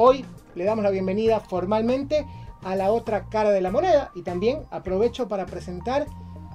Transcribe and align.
Hoy 0.00 0.24
le 0.54 0.62
damos 0.62 0.84
la 0.84 0.90
bienvenida 0.90 1.40
formalmente 1.40 2.24
a 2.62 2.76
la 2.76 2.92
otra 2.92 3.24
cara 3.28 3.50
de 3.50 3.60
la 3.60 3.72
moneda 3.72 4.12
y 4.14 4.22
también 4.22 4.62
aprovecho 4.70 5.26
para 5.26 5.44
presentar 5.44 6.06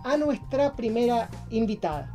a 0.05 0.15
nuestra 0.15 0.77
primera 0.77 1.29
invitada. 1.49 2.09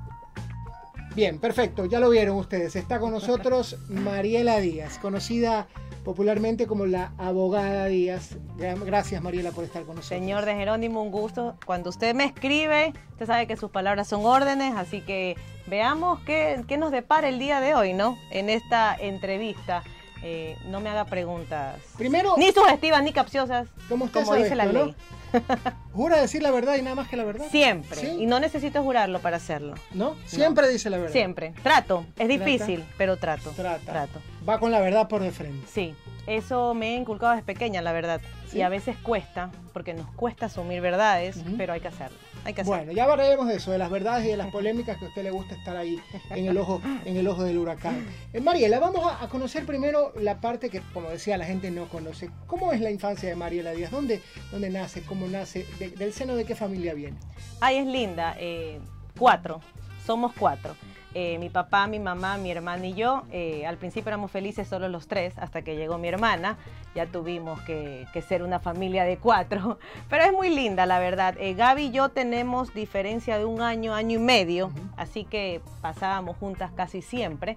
Bien, 1.15 1.39
perfecto, 1.39 1.85
ya 1.85 2.01
lo 2.01 2.09
vieron 2.09 2.39
ustedes. 2.39 2.77
Está 2.77 2.99
con 2.99 3.11
nosotros 3.11 3.77
Mariela 3.91 4.59
Díaz, 4.61 4.99
conocida 4.99 5.67
popularmente 6.03 6.67
como 6.67 6.87
la 6.87 7.13
abogada 7.19 7.85
Díaz. 7.85 8.39
Gracias 8.57 9.21
Mariela 9.21 9.51
por 9.51 9.65
estar 9.65 9.83
con 9.83 9.97
nosotros. 9.97 10.19
Señor 10.19 10.47
de 10.47 10.55
Jerónimo, 10.55 11.03
un 11.03 11.11
gusto. 11.11 11.57
Cuando 11.67 11.91
usted 11.91 12.15
me 12.15 12.25
escribe, 12.25 12.95
usted 13.11 13.27
sabe 13.27 13.47
que 13.47 13.59
sus 13.59 13.71
palabras 13.71 14.09
son 14.09 14.25
órdenes, 14.25 14.75
así 14.79 15.03
que 15.03 15.37
veamos 15.67 16.21
qué, 16.21 16.65
qué 16.67 16.79
nos 16.79 16.91
depara 16.91 17.29
el 17.29 17.39
día 17.39 17.61
de 17.61 17.75
hoy, 17.75 17.93
¿no? 17.93 18.17
En 18.31 18.49
esta 18.49 18.97
entrevista. 18.99 19.85
Eh, 20.23 20.57
no 20.67 20.81
me 20.81 20.91
haga 20.91 21.05
preguntas. 21.05 21.77
Primero. 21.97 22.35
Ni 22.37 22.53
sugestivas 22.53 23.03
ni 23.03 23.13
capciosas. 23.13 23.69
como 23.89 24.35
dice 24.35 24.55
la 24.55 24.67
ley. 24.67 24.95
Jura 25.93 26.21
decir 26.21 26.43
la 26.43 26.51
verdad 26.51 26.77
y 26.77 26.83
nada 26.83 26.97
más 26.97 27.09
que 27.09 27.17
la 27.17 27.25
verdad. 27.25 27.47
Siempre. 27.51 28.15
Y 28.15 28.27
no 28.27 28.41
necesito 28.41 28.83
jurarlo 28.83 29.21
para 29.21 29.37
hacerlo. 29.37 29.75
¿No? 29.93 30.17
Siempre 30.27 30.69
dice 30.69 30.91
la 30.91 30.99
verdad. 30.99 31.13
Siempre. 31.13 31.55
Trato. 31.63 32.07
Es 32.17 32.29
difícil, 32.29 32.85
pero 32.97 33.17
trato. 33.17 33.51
Trata. 33.51 33.85
Trato. 33.85 34.21
Va 34.49 34.59
con 34.59 34.71
la 34.73 34.81
verdad 34.81 35.09
por 35.09 35.23
de 35.23 35.31
frente. 35.31 35.67
Sí. 35.71 35.95
Eso 36.27 36.75
me 36.75 36.91
he 36.91 36.97
inculcado 36.97 37.33
desde 37.33 37.45
pequeña, 37.45 37.81
la 37.81 37.93
verdad. 37.93 38.21
Y 38.53 38.61
a 38.61 38.69
veces 38.69 38.97
cuesta, 38.99 39.51
porque 39.73 39.95
nos 39.95 40.11
cuesta 40.11 40.47
asumir 40.47 40.81
verdades, 40.81 41.39
pero 41.57 41.73
hay 41.73 41.81
que 41.81 41.89
hacerlo. 41.89 42.19
Bueno, 42.65 42.93
ya 42.93 43.05
hablaremos 43.05 43.47
de 43.47 43.57
eso, 43.57 43.71
de 43.71 43.79
las 43.79 43.91
verdades 43.91 44.27
y 44.27 44.31
de 44.31 44.37
las 44.37 44.51
polémicas 44.51 44.99
que 44.99 45.07
a 45.07 45.09
usted 45.09 45.23
le 45.23 45.31
gusta 45.31 45.55
estar 45.55 45.77
ahí 45.77 46.01
en 46.31 46.47
el 46.47 46.57
ojo, 46.57 46.81
en 47.05 47.17
el 47.17 47.27
ojo 47.29 47.45
del 47.45 47.59
huracán. 47.59 48.07
Eh, 48.33 48.41
Mariela, 48.41 48.79
vamos 48.79 49.01
a, 49.21 49.29
conocer 49.29 49.67
primero 49.67 50.13
la 50.21 50.41
parte 50.41 50.71
que, 50.71 50.81
como 50.93 51.11
decía, 51.11 51.37
la 51.37 51.45
gente 51.45 51.71
no 51.71 51.89
conoce. 51.89 52.31
¿Cómo 52.47 52.73
es 52.73 52.81
la 52.81 52.91
infancia 52.91 53.29
de 53.29 53.37
Mariela 53.37 53.73
Díaz? 53.73 53.91
¿Dónde, 53.91 54.23
dónde 54.51 54.71
nace? 54.71 55.03
¿Cómo 55.03 55.27
nace? 55.27 55.67
¿Del 55.79 56.13
seno 56.13 56.35
de 56.35 56.45
qué 56.45 56.55
familia 56.55 56.95
viene? 56.95 57.19
Ay, 57.61 57.79
es 57.79 57.87
linda. 57.87 58.35
Eh, 58.39 58.81
cuatro. 59.19 59.61
Somos 60.07 60.33
cuatro. 60.39 60.75
Eh, 61.15 61.39
mi 61.39 61.49
papá, 61.49 61.87
mi 61.87 61.99
mamá, 61.99 62.37
mi 62.37 62.51
hermana 62.51 62.87
y 62.87 62.95
yo. 62.95 63.23
Eh, 63.33 63.67
al 63.67 63.79
principio 63.79 64.11
éramos 64.11 64.31
felices 64.31 64.69
solo 64.69 64.89
los 64.89 65.09
tres, 65.09 65.39
hasta 65.39 65.63
que 65.63 65.77
llegó 65.77 65.99
mi 65.99 66.09
hermana. 66.09 66.59
Ya 66.95 67.07
tuvimos 67.07 67.61
que, 67.63 68.07
ser 68.27 68.43
una 68.43 68.59
familia 68.59 69.05
de 69.05 69.17
cuatro. 69.17 69.79
Pero 70.11 70.25
es 70.25 70.33
muy 70.33 70.51
linda, 70.51 70.85
la 70.87 70.99
verdad. 70.99 71.35
Eh, 71.39 71.55
Gaby 71.55 71.87
y 71.87 71.91
yo 71.91 72.11
tenemos 72.11 72.75
diferencia 72.75 73.39
de 73.39 73.45
un 73.45 73.63
año, 73.63 73.95
año 73.95 74.19
y 74.19 74.23
medio, 74.23 74.71
así 74.97 75.25
que 75.25 75.63
pasábamos 75.81 76.37
juntas 76.37 76.73
casi 76.73 77.01
siempre. 77.01 77.57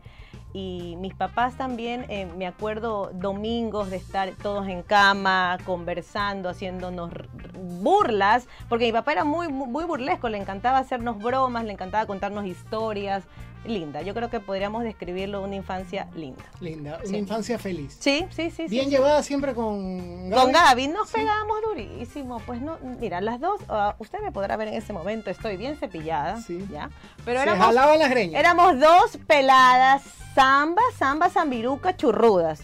Y 0.53 0.95
mis 0.99 1.13
papás 1.13 1.55
también, 1.55 2.05
me 2.38 2.45
acuerdo 2.45 3.11
domingos 3.13 3.89
de 3.89 3.95
estar 3.95 4.31
todos 4.31 4.67
en 4.67 4.83
cama, 4.83 5.57
conversando, 5.66 6.49
haciéndonos 6.49 7.09
burlas, 7.53 8.47
porque 8.69 8.85
mi 8.85 8.91
papá 8.91 9.11
era 9.11 9.23
muy, 9.23 9.47
muy 9.49 9.85
burlesco, 9.85 10.30
le 10.30 10.38
encantaba 10.38 10.77
hacernos 10.77 11.17
bromas, 11.19 11.66
le 11.66 11.73
encantaba 11.73 12.05
contarnos 12.05 12.45
historias 12.45 13.23
linda. 13.66 14.02
Yo 14.02 14.13
creo 14.13 14.30
que 14.30 14.39
podríamos 14.39 14.83
describirlo 14.83 15.41
una 15.41 15.55
infancia 15.55 16.07
linda. 16.16 16.44
Linda, 16.59 16.99
una 17.05 17.17
infancia 17.17 17.59
feliz. 17.59 17.97
Sí, 17.99 18.25
sí, 18.31 18.49
sí. 18.52 18.67
Bien 18.67 18.89
llevada 18.89 19.22
siempre 19.23 19.53
con 19.53 20.29
Gaby. 20.29 20.41
Con 20.41 20.52
Gaby, 20.52 20.88
nos 20.88 21.11
pegábamos 21.11 21.57
durísimo. 21.61 22.39
Pues 22.45 22.61
no, 22.61 22.77
mira, 22.99 23.22
las 23.22 23.39
dos, 23.39 23.61
ah, 23.69 23.95
usted 23.99 24.19
me 24.22 24.31
podrá 24.31 24.57
ver 24.57 24.69
en 24.69 24.75
ese 24.75 24.94
momento, 24.94 25.29
estoy 25.29 25.57
bien 25.57 25.77
cepillada, 25.77 26.41
sí. 26.41 26.66
¿ya? 26.72 26.89
Pero 27.23 27.39
Se 27.39 27.44
éramos, 27.44 27.66
jalaban 27.66 27.99
las 27.99 28.09
greñas. 28.09 28.39
Éramos 28.39 28.79
dos 28.79 29.17
peladas, 29.27 30.03
zamba, 30.33 30.81
zamba, 30.97 31.29
zambiruca, 31.29 31.95
churrudas. 31.95 32.61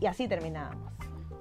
Y 0.00 0.06
así 0.06 0.26
terminábamos. 0.26 0.91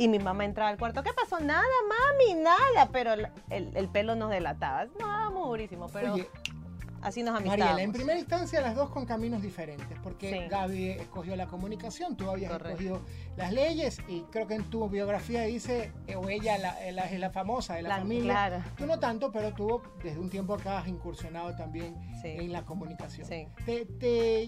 Y 0.01 0.07
mi 0.07 0.17
mamá 0.17 0.45
entraba 0.45 0.71
al 0.71 0.79
cuarto, 0.79 1.03
¿qué 1.03 1.11
pasó? 1.13 1.39
Nada, 1.39 1.61
mami, 1.87 2.41
nada. 2.41 2.89
Pero 2.91 3.13
el, 3.51 3.89
pelo 3.89 4.15
nos 4.15 4.31
delataba. 4.31 4.87
No, 4.99 5.45
durísimo, 5.45 5.89
pero... 5.93 6.15
Así 7.03 7.21
nos 7.21 7.35
amistamos. 7.35 7.59
Mariela, 7.59 7.83
en 7.83 7.91
primera 7.91 8.17
instancia 8.17 8.61
las 8.61 8.75
dos 8.75 8.89
con 8.89 9.05
caminos 9.05 9.43
diferentes, 9.43 9.97
porque 10.03 10.47
Gaby 10.47 10.89
escogió 10.89 11.35
la 11.35 11.47
comunicación, 11.47 12.15
tú 12.15 12.29
habías 12.29 12.51
escogido 12.51 13.01
las 13.37 13.51
leyes 13.51 13.97
y 14.07 14.21
creo 14.31 14.45
que 14.45 14.53
en 14.53 14.69
tu 14.69 14.87
biografía 14.87 15.41
dice, 15.43 15.91
eh, 16.05 16.15
o 16.15 16.29
ella 16.29 16.77
es 16.85 17.19
la, 17.19 17.29
famosa 17.31 17.73
de 17.75 17.83
la, 17.83 17.97
familia. 17.97 18.63
Tú 18.77 18.85
no 18.85 18.99
tanto, 18.99 19.31
pero 19.31 19.51
tú 19.51 19.81
desde 20.03 20.19
un 20.19 20.29
tiempo 20.29 20.53
acá 20.53 20.79
has 20.79 20.87
incursionado 20.87 21.55
también 21.55 21.95
en 22.23 22.51
la 22.51 22.63
comunicación. 22.65 23.27
Te, 23.27 23.85
te 23.99 24.47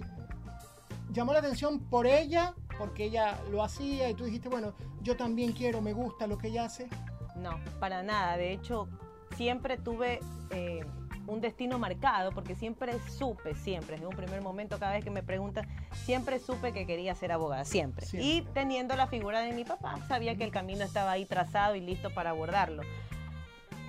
llamó 1.12 1.34
la 1.34 1.40
atención 1.40 1.80
por 1.80 2.06
ella, 2.08 2.54
porque 2.78 3.06
ella 3.06 3.40
lo 3.52 3.64
hacía 3.64 4.10
y 4.10 4.14
tú 4.14 4.26
dijiste, 4.26 4.50
bueno, 4.50 4.74
yo 5.02 5.16
también 5.16 5.52
quiero, 5.52 5.82
me 5.82 5.94
gusta 5.94 6.28
lo 6.28 6.38
que 6.38 6.48
ella 6.48 6.66
hace. 6.66 6.88
No, 7.36 7.60
para 7.80 8.04
nada. 8.04 8.38
De 8.38 8.52
hecho, 8.52 8.88
siempre 9.36 9.78
tuve... 9.78 10.20
Eh, 10.52 10.86
un 11.28 11.42
destino 11.42 11.80
marcado, 11.80 12.32
porque 12.32 12.56
siempre 12.56 13.00
supe, 13.18 13.56
siempre, 13.56 13.96
desde 13.96 14.08
un 14.08 14.16
primer 14.16 14.42
momento, 14.42 14.78
cada 14.80 14.94
vez 14.94 15.04
que 15.04 15.10
me 15.10 15.24
preguntan, 15.24 15.68
siempre 16.04 16.40
supe 16.40 16.74
que 16.74 16.86
quería 16.86 17.16
ser 17.16 17.32
abogada, 17.32 17.66
siempre. 17.66 18.06
Y 18.14 18.42
teniendo 18.54 18.96
la 18.96 19.08
figura 19.08 19.42
de 19.42 19.54
mi 19.54 19.64
papá, 19.64 20.00
sabía 20.08 20.36
que 20.36 20.44
el 20.44 20.52
camino 20.52 20.84
estaba 20.84 21.12
ahí 21.12 21.26
trazado 21.26 21.76
y 21.76 21.82
listo 21.82 22.14
para 22.14 22.32
abordarlo. 22.32 22.84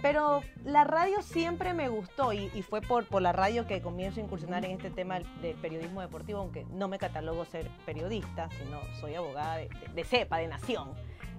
Pero 0.05 0.43
la 0.67 0.85
radio 0.85 1.23
siempre 1.23 1.73
me 1.73 1.89
gustó 1.89 2.35
y, 2.35 2.51
fue 2.61 2.83
por, 2.83 3.23
la 3.23 3.33
radio 3.33 3.67
que 3.67 3.81
comienzo 3.81 4.21
a 4.21 4.23
incursionar 4.23 4.63
en 4.67 4.73
este 4.73 4.91
tema 4.91 5.21
de 5.41 5.57
periodismo 5.63 6.03
deportivo, 6.03 6.41
aunque 6.41 6.67
no 6.73 6.89
me 6.89 6.99
catalogo 6.99 7.47
ser 7.47 7.71
periodista, 7.87 8.51
sino 8.51 8.83
soy 9.01 9.15
abogada 9.15 9.57
de, 9.57 9.71
de 9.95 10.05
cepa, 10.05 10.37
de 10.37 10.49
nación. 10.49 10.91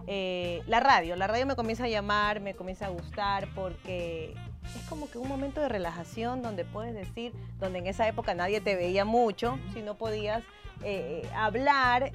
Eh, 0.08 0.64
la 0.66 0.80
radio, 0.80 1.16
la 1.16 1.28
radio 1.28 1.46
me 1.46 1.56
comienza 1.56 1.84
a 1.84 1.90
llamar, 1.90 2.40
me 2.40 2.56
comienza 2.56 2.88
a 2.88 2.90
gustar 2.90 3.48
porque 3.54 4.34
es 4.76 4.90
como 4.90 5.12
que 5.12 5.20
un 5.20 5.28
momento 5.28 5.62
de 5.62 5.70
relajación 5.70 6.42
donde 6.42 6.66
puedes 6.66 6.96
decir, 6.96 7.34
donde 7.60 7.78
en 7.78 7.86
esa 7.86 8.08
época 8.08 8.34
nadie 8.34 8.62
te 8.62 8.76
veía 8.76 9.06
mucho, 9.06 9.60
si 9.76 9.84
no 9.84 9.94
podías 9.94 10.42
eh, 10.84 11.22
eh, 11.24 11.30
hablar, 11.36 12.12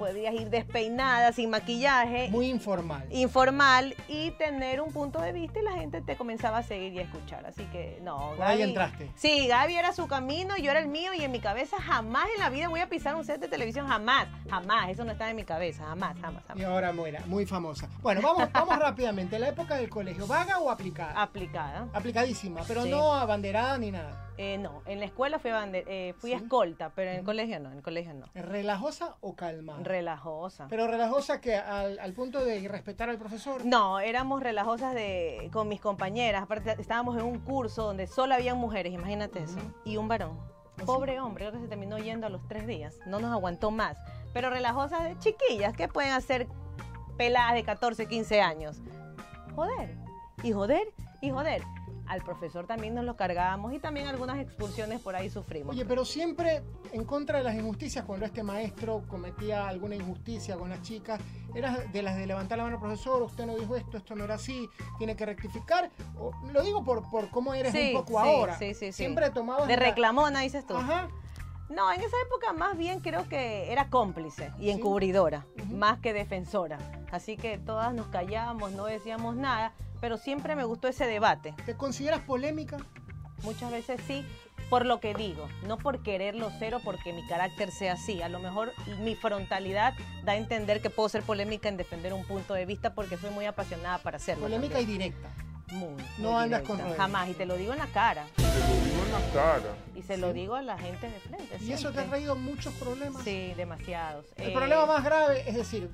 podías 0.00 0.32
ir 0.32 0.48
despeinada, 0.48 1.30
sin 1.30 1.50
maquillaje. 1.50 2.30
Muy 2.30 2.46
informal. 2.46 3.06
Informal 3.10 3.94
y 4.08 4.30
tener 4.30 4.80
un 4.80 4.94
punto 4.94 5.20
de 5.20 5.32
vista 5.32 5.60
y 5.60 5.62
la 5.62 5.72
gente 5.72 6.00
te 6.00 6.16
comenzaba 6.16 6.58
a 6.58 6.62
seguir 6.62 6.94
y 6.94 7.00
a 7.00 7.02
escuchar. 7.02 7.44
Así 7.44 7.64
que 7.64 8.00
no, 8.02 8.30
Gaby. 8.38 8.42
ahí 8.42 8.62
entraste. 8.62 9.10
Sí, 9.14 9.46
Gaby 9.46 9.74
era 9.76 9.92
su 9.92 10.08
camino, 10.08 10.56
yo 10.56 10.70
era 10.70 10.80
el 10.80 10.88
mío 10.88 11.12
y 11.12 11.22
en 11.22 11.30
mi 11.30 11.38
cabeza 11.38 11.76
jamás 11.82 12.24
en 12.34 12.40
la 12.40 12.48
vida 12.48 12.70
voy 12.70 12.80
a 12.80 12.88
pisar 12.88 13.14
un 13.14 13.26
set 13.26 13.42
de 13.42 13.48
televisión, 13.48 13.86
jamás, 13.86 14.26
jamás. 14.48 14.88
Eso 14.88 15.04
no 15.04 15.12
estaba 15.12 15.28
en 15.28 15.36
mi 15.36 15.44
cabeza, 15.44 15.84
jamás, 15.84 16.16
jamás, 16.18 16.44
jamás. 16.46 16.62
Y 16.62 16.64
ahora 16.64 16.94
muera, 16.94 17.22
muy 17.26 17.44
famosa. 17.44 17.90
Bueno, 18.00 18.22
vamos, 18.22 18.50
vamos 18.54 18.78
rápidamente. 18.78 19.38
¿La 19.38 19.50
época 19.50 19.76
del 19.76 19.90
colegio, 19.90 20.26
vaga 20.26 20.60
o 20.60 20.70
aplicada? 20.70 21.20
Aplicada. 21.20 21.88
Aplicadísima, 21.92 22.62
pero 22.66 22.86
no 22.86 23.12
abanderada 23.12 23.76
ni 23.76 23.90
nada. 23.90 24.29
Eh, 24.42 24.56
no, 24.56 24.80
en 24.86 25.00
la 25.00 25.04
escuela 25.04 25.38
fui, 25.38 25.50
eh, 25.52 26.14
fui 26.16 26.32
escolta, 26.32 26.92
pero 26.94 27.10
en 27.10 27.18
el 27.18 27.24
colegio 27.26 27.60
no, 27.60 27.70
en 27.70 27.76
el 27.76 27.82
colegio 27.82 28.14
no. 28.14 28.24
¿Relajosa 28.32 29.16
o 29.20 29.36
calmada? 29.36 29.82
Relajosa. 29.82 30.66
¿Pero 30.70 30.86
relajosa 30.86 31.42
que 31.42 31.56
al, 31.56 32.14
punto 32.14 32.42
de 32.42 32.66
respetar 32.66 33.10
al 33.10 33.18
profesor? 33.18 33.66
No, 33.66 34.00
éramos 34.00 34.42
relajosas 34.42 34.94
de, 34.94 35.50
con 35.52 35.68
mis 35.68 35.82
compañeras. 35.82 36.42
Aparte, 36.42 36.74
estábamos 36.78 37.18
en 37.18 37.24
un 37.24 37.40
curso 37.40 37.82
donde 37.82 38.06
solo 38.06 38.32
habían 38.32 38.56
mujeres, 38.56 38.94
imagínate 38.94 39.42
eso, 39.42 39.58
y 39.84 39.98
un 39.98 40.08
varón. 40.08 40.38
¿Ah, 40.78 40.84
Pobre 40.86 41.20
hombre, 41.20 41.44
creo 41.44 41.52
que 41.52 41.62
se 41.62 41.68
terminó 41.68 41.98
yendo 41.98 42.26
a 42.26 42.30
los 42.30 42.48
tres 42.48 42.66
días, 42.66 42.96
no 43.04 43.20
nos 43.20 43.32
aguantó 43.32 43.70
más. 43.70 43.98
Pero 44.32 44.48
relajosas 44.48 45.04
de 45.04 45.18
chiquillas, 45.18 45.76
¿qué 45.76 45.86
pueden 45.86 46.12
hacer 46.12 46.48
peladas 47.18 47.52
de 47.52 47.64
14, 47.64 48.06
15 48.06 48.40
años? 48.40 48.80
Joder, 49.54 49.98
y 50.42 50.52
joder, 50.52 50.94
y 51.20 51.28
joder 51.28 51.62
al 52.10 52.22
profesor 52.22 52.66
también 52.66 52.92
nos 52.92 53.04
lo 53.04 53.14
cargábamos 53.14 53.72
y 53.72 53.78
también 53.78 54.08
algunas 54.08 54.40
expulsiones 54.40 55.00
por 55.00 55.14
ahí 55.14 55.30
sufrimos. 55.30 55.76
Oye, 55.76 55.84
pero 55.84 56.04
siempre 56.04 56.64
en 56.90 57.04
contra 57.04 57.38
de 57.38 57.44
las 57.44 57.54
injusticias, 57.54 58.04
cuando 58.04 58.26
este 58.26 58.42
maestro 58.42 59.04
cometía 59.06 59.68
alguna 59.68 59.94
injusticia 59.94 60.56
con 60.56 60.70
las 60.70 60.82
chicas, 60.82 61.20
¿era 61.54 61.78
de 61.92 62.02
las 62.02 62.16
de 62.16 62.26
levantar 62.26 62.58
la 62.58 62.64
mano, 62.64 62.80
profesor, 62.80 63.22
usted 63.22 63.46
no 63.46 63.56
dijo 63.56 63.76
esto, 63.76 63.96
esto 63.96 64.16
no 64.16 64.24
era 64.24 64.34
así, 64.34 64.68
tiene 64.98 65.14
que 65.14 65.24
rectificar? 65.24 65.88
O, 66.18 66.32
lo 66.52 66.62
digo 66.64 66.82
por, 66.82 67.08
por 67.08 67.30
cómo 67.30 67.54
eres 67.54 67.72
un 67.72 67.92
poco 68.00 68.18
ahora. 68.18 68.58
Sí, 68.58 68.74
sí, 68.74 68.90
Siempre 68.90 69.30
tomabas... 69.30 69.68
De 69.68 69.76
reclamona, 69.76 70.40
dices 70.40 70.66
tú. 70.66 70.76
Ajá. 70.76 71.08
No, 71.68 71.92
en 71.92 72.00
esa 72.00 72.16
época 72.26 72.52
más 72.52 72.76
bien 72.76 72.98
creo 72.98 73.28
que 73.28 73.70
era 73.70 73.88
cómplice 73.88 74.50
y 74.58 74.70
encubridora, 74.70 75.46
más 75.70 76.00
que 76.00 76.12
defensora. 76.12 76.78
Así 77.12 77.36
que 77.36 77.56
todas 77.56 77.94
nos 77.94 78.08
callábamos, 78.08 78.72
no 78.72 78.86
decíamos 78.86 79.36
nada 79.36 79.72
pero 80.00 80.16
siempre 80.16 80.56
me 80.56 80.64
gustó 80.64 80.88
ese 80.88 81.06
debate. 81.06 81.54
¿Te 81.66 81.76
consideras 81.76 82.20
polémica? 82.20 82.78
Muchas 83.42 83.70
veces 83.70 84.00
sí, 84.06 84.24
por 84.68 84.86
lo 84.86 85.00
que 85.00 85.14
digo, 85.14 85.48
no 85.66 85.78
por 85.78 86.02
quererlo 86.02 86.50
ser 86.58 86.74
o 86.74 86.80
porque 86.80 87.12
mi 87.12 87.26
carácter 87.26 87.70
sea 87.70 87.94
así. 87.94 88.22
A 88.22 88.28
lo 88.28 88.38
mejor 88.38 88.72
mi 89.00 89.16
frontalidad 89.16 89.94
da 90.24 90.32
a 90.32 90.36
entender 90.36 90.82
que 90.82 90.90
puedo 90.90 91.08
ser 91.08 91.22
polémica 91.22 91.68
en 91.68 91.76
defender 91.76 92.12
un 92.12 92.24
punto 92.24 92.54
de 92.54 92.66
vista 92.66 92.94
porque 92.94 93.16
soy 93.16 93.30
muy 93.30 93.46
apasionada 93.46 93.98
para 93.98 94.18
hacerlo. 94.18 94.44
Polémica 94.44 94.80
y 94.80 94.86
directa. 94.86 95.28
Muy. 95.72 96.02
No 96.18 96.38
andas 96.38 96.62
con 96.62 96.78
Jamás, 96.78 97.28
y 97.28 97.34
te 97.34 97.46
lo 97.46 97.56
digo 97.56 97.72
en 97.72 97.78
la 97.78 97.86
cara. 97.86 98.26
Cara. 99.32 99.74
Y 99.94 100.02
se 100.02 100.16
lo 100.16 100.32
digo 100.32 100.54
a 100.54 100.62
la 100.62 100.78
gente 100.78 101.08
de 101.08 101.18
frente. 101.20 101.58
¿Y 101.60 101.72
eso 101.72 101.92
te 101.92 102.00
ha 102.00 102.04
traído 102.04 102.36
muchos 102.36 102.74
problemas? 102.74 103.22
Sí, 103.22 103.52
demasiados. 103.56 104.26
El 104.36 104.52
problema 104.52 104.86
más 104.86 105.04
grave, 105.04 105.44
es 105.46 105.54
decir, 105.54 105.90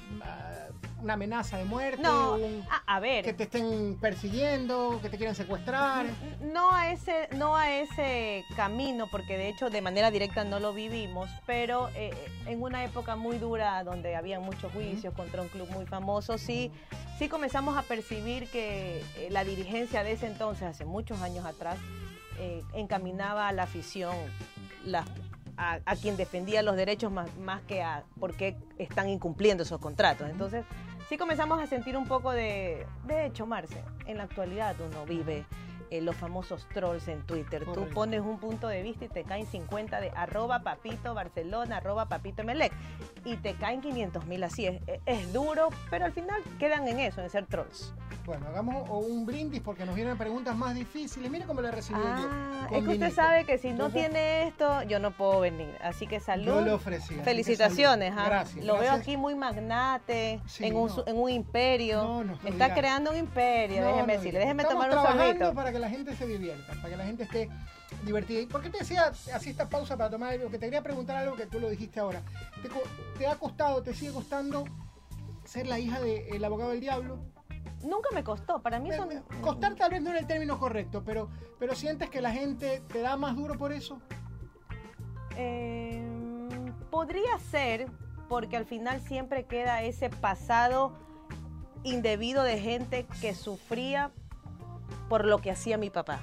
una 1.03 1.15
amenaza 1.15 1.59
de 1.59 1.65
muerte, 1.65 2.03
no, 2.03 2.39
a, 2.87 3.01
ver, 3.01 3.25
que 3.25 3.33
te 3.33 3.45
estén 3.45 3.97
persiguiendo, 4.01 4.99
que 5.03 5.09
te 5.09 5.17
quieran 5.17 5.35
secuestrar. 5.35 6.07
No 6.41 6.73
a 6.73 6.91
ese, 6.91 7.29
no 7.37 7.57
a 7.57 7.71
ese 7.71 8.45
camino, 8.57 9.07
porque 9.11 9.37
de 9.37 9.49
hecho 9.49 9.71
de 9.71 9.83
manera 9.83 10.11
directa 10.11 10.45
no 10.45 10.59
lo 10.59 10.73
vivimos, 10.73 11.29
pero 11.47 11.91
eh, 11.95 12.13
en 12.47 12.63
una 12.63 12.85
época 12.85 13.15
muy 13.17 13.39
dura 13.39 13.85
donde 13.85 14.17
había 14.17 14.41
muchos 14.41 14.73
juicios 14.73 15.15
contra 15.15 15.43
un 15.43 15.49
club 15.49 15.69
muy 15.71 15.87
famoso, 15.87 16.39
sí, 16.39 16.73
sí 17.19 17.29
comenzamos 17.29 17.77
a 17.77 17.83
percibir 17.83 18.49
que 18.49 19.01
eh, 19.17 19.29
la 19.31 19.45
dirigencia 19.45 20.03
de 20.03 20.13
ese 20.13 20.27
entonces, 20.27 20.65
hace 20.65 20.85
muchos 20.85 21.21
años 21.21 21.45
atrás, 21.45 21.79
eh, 22.39 22.63
encaminaba 22.75 23.49
a 23.49 23.53
la 23.53 23.65
afición 23.65 24.15
a, 25.57 25.97
quien 25.97 26.17
defendía 26.17 26.63
los 26.63 26.77
derechos 26.77 27.11
más, 27.13 27.63
que 27.67 27.83
a 27.83 28.05
por 28.21 28.35
qué 28.35 28.57
están 28.79 29.09
incumpliendo 29.09 29.63
esos 29.63 29.81
contratos. 29.81 30.29
Entonces, 30.31 30.65
sí 31.09 31.17
comenzamos 31.17 31.61
a 31.61 31.67
sentir 31.67 31.97
un 31.97 32.07
poco 32.07 32.33
de, 32.33 32.87
de 33.07 33.27
hecho, 33.27 33.47
Marce, 33.47 33.83
en 34.07 34.19
la 34.19 34.25
actualidad 34.25 34.77
uno 34.81 35.05
vive 35.07 35.45
eh, 35.91 36.01
los 36.01 36.17
famosos 36.17 36.67
trolls 36.73 37.09
en 37.09 37.23
Twitter. 37.23 37.65
Tú 37.73 37.89
pones 37.89 38.21
un 38.21 38.39
punto 38.39 38.69
de 38.69 38.83
vista 38.83 39.05
y 39.05 39.09
te 39.09 39.25
caen 39.25 39.47
50 39.47 40.01
de 40.01 40.11
arroba 40.11 40.61
papito 40.61 41.15
Barcelona, 41.15 41.79
arroba 41.79 42.07
papito 42.07 42.45
Melec. 42.45 42.73
Y 43.25 43.37
te 43.37 43.55
caen 43.55 43.81
500 43.81 44.27
mil 44.27 44.43
así. 44.45 44.67
Es, 44.67 44.81
es 45.07 45.33
duro, 45.33 45.69
pero 45.91 46.05
al 46.05 46.13
final 46.13 46.43
quedan 46.59 46.87
en 46.89 47.01
eso, 47.01 47.21
en 47.21 47.31
ser 47.31 47.47
trolls. 47.47 47.93
Bueno, 48.27 48.49
hagamos 48.49 48.89
un 48.91 49.25
brindis 49.25 49.61
porque 49.61 49.87
nos 49.87 49.95
vienen 49.95 50.19
preguntas 50.19 50.57
más 50.57 50.75
difíciles. 50.75 51.31
Mire 51.31 51.45
cómo 51.45 51.61
le 51.61 51.71
recibí 51.71 52.01
ah, 52.03 52.67
Es 52.73 52.83
que 52.83 52.91
usted 52.91 53.13
sabe 53.13 53.45
que 53.45 53.57
si 53.57 53.71
no 53.71 53.91
tiene 53.91 54.49
esto, 54.49 54.83
yo 54.83 54.99
no 54.99 55.13
puedo 55.13 55.39
venir. 55.39 55.73
Así 55.81 56.09
que 56.09 56.19
salud. 56.19 56.47
Yo 56.47 56.61
le 56.61 56.73
ofrecí. 56.73 57.15
Felicitaciones. 57.15 58.13
¿ah? 58.17 58.25
Gracias. 58.27 58.65
Lo 58.65 58.79
veo 58.79 58.91
aquí 58.91 59.17
muy 59.17 59.37
magnate, 59.37 60.41
en, 60.59 60.77
un, 60.77 60.91
en, 61.07 61.17
un, 61.17 61.31
imperio. 61.31 62.25
Está 62.45 62.75
creando 62.75 63.13
un 63.13 63.17
imperio, 63.17 63.87
déjeme 63.87 64.17
decirle. 64.17 64.41
Déjeme 64.41 64.65
tomar 64.65 64.91
un 64.91 65.03
sorbito. 65.07 65.55
Que 65.77 65.81
la 65.81 65.91
gente 65.91 66.17
se 66.17 66.27
divierta, 66.27 66.73
para 66.75 66.89
que 66.89 66.97
la 66.97 67.05
gente 67.05 67.25
esté 67.25 67.51
divertida. 68.05 68.41
¿Y 68.41 68.47
por 68.47 68.63
qué 68.63 68.71
te 68.71 68.79
decía 68.79 69.13
así 69.35 69.51
esta 69.51 69.69
pausa 69.69 69.97
para 69.97 70.11
tomar 70.11 70.33
algo? 70.33 70.51
Que 70.51 70.59
te 70.59 70.67
quería 70.67 70.83
preguntar 70.83 71.17
algo 71.17 71.37
que 71.37 71.47
tú 71.47 71.61
lo 71.61 71.69
dijiste 71.69 72.01
ahora. 72.01 72.23
¿Te, 72.63 72.71
te 73.19 73.27
ha 73.27 73.37
costado, 73.37 73.83
te 73.83 73.95
sigue 73.95 74.13
costando 74.13 74.65
ser 75.45 75.67
la 75.67 75.79
hija 75.79 76.01
del 76.01 76.45
abogado 76.45 76.71
del 76.71 76.81
diablo? 76.81 77.19
nunca 77.83 78.09
me 78.13 78.23
costó. 78.23 78.61
Para 78.61 78.79
mí 78.79 78.91
son. 78.93 79.09
Costar 79.41 79.75
tal 79.75 79.91
vez 79.91 80.03
no 80.03 80.11
era 80.11 80.19
el 80.19 80.27
término 80.27 80.59
correcto, 80.59 81.03
pero, 81.05 81.29
pero 81.59 81.75
sientes 81.75 82.11
que 82.11 82.21
la 82.21 82.33
gente 82.33 82.83
te 82.89 83.01
da 83.01 83.17
más 83.17 83.37
duro 83.37 83.57
por 83.57 83.73
eso. 83.73 84.01
Em, 85.37 86.73
podría 86.91 87.39
ser, 87.51 87.87
porque 88.29 88.57
al 88.57 88.65
final 88.65 89.01
siempre 89.01 89.45
queda 89.45 89.83
ese 89.83 90.11
pasado 90.11 90.93
indebido 91.83 92.43
de 92.43 92.59
gente 92.59 93.07
que 93.21 93.35
sufría 93.35 94.11
por 95.09 95.25
lo 95.25 95.39
que 95.39 95.51
hacía 95.51 95.79
mi 95.79 95.91
papá. 95.91 96.21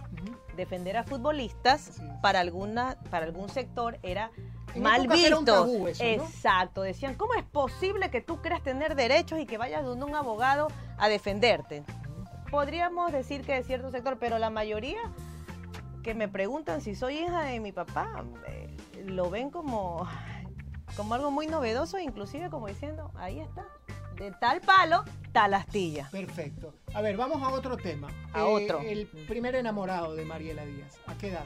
Defender 0.56 0.98
a 0.98 1.04
futbolistas 1.04 2.01
para 2.21 2.39
alguna, 2.39 2.98
para 3.10 3.25
algún 3.25 3.50
sector 3.50 3.98
era 4.04 4.31
mal 4.75 5.07
visto. 5.07 5.68
Exacto. 6.00 6.81
Decían, 6.81 7.15
¿cómo 7.15 7.33
es 7.33 7.44
posible 7.44 8.10
que 8.10 8.21
tú 8.21 8.42
creas 8.42 8.62
tener 8.62 8.95
derechos 8.95 9.39
y 9.39 9.45
que 9.45 9.57
vayas 9.57 9.83
donde 9.83 10.06
un 10.06 10.15
abogado 10.15 10.68
a 10.98 11.10
defenderte? 11.10 11.83
Podríamos 12.51 13.12
decir 13.12 13.42
que 13.42 13.54
de 13.54 13.63
cierto 13.63 13.89
sector, 13.89 14.18
pero 14.19 14.38
la 14.38 14.50
mayoría 14.50 15.01
que 16.04 16.13
me 16.13 16.27
preguntan 16.27 16.81
si 16.81 16.95
soy 16.95 17.19
hija 17.19 17.42
de 17.44 17.59
mi 17.59 17.71
papá, 17.71 18.24
eh, 18.48 18.75
lo 19.06 19.30
ven 19.30 19.50
como, 19.50 20.07
como 20.95 21.16
algo 21.16 21.31
muy 21.31 21.48
novedoso, 21.48 21.98
inclusive 21.98 22.50
como 22.50 22.68
diciendo, 22.68 23.09
ahí 23.16 23.39
está. 23.39 23.66
De 24.15 24.31
tal 24.39 24.62
palo, 24.62 25.04
tal 25.31 25.54
astilla. 25.54 26.07
Perfecto. 26.12 26.74
A 26.94 27.01
ver, 27.01 27.18
vamos 27.18 27.42
a 27.42 27.50
otro 27.50 27.77
tema. 27.77 28.07
A 28.31 28.42
eh, 28.42 28.44
otro. 28.44 28.80
El 28.81 29.07
primer 29.27 29.56
enamorado 29.56 30.15
de 30.15 30.24
Mariela 30.25 30.65
Díaz. 30.65 31.00
¿A 31.07 31.15
qué 31.15 31.30
edad? 31.30 31.45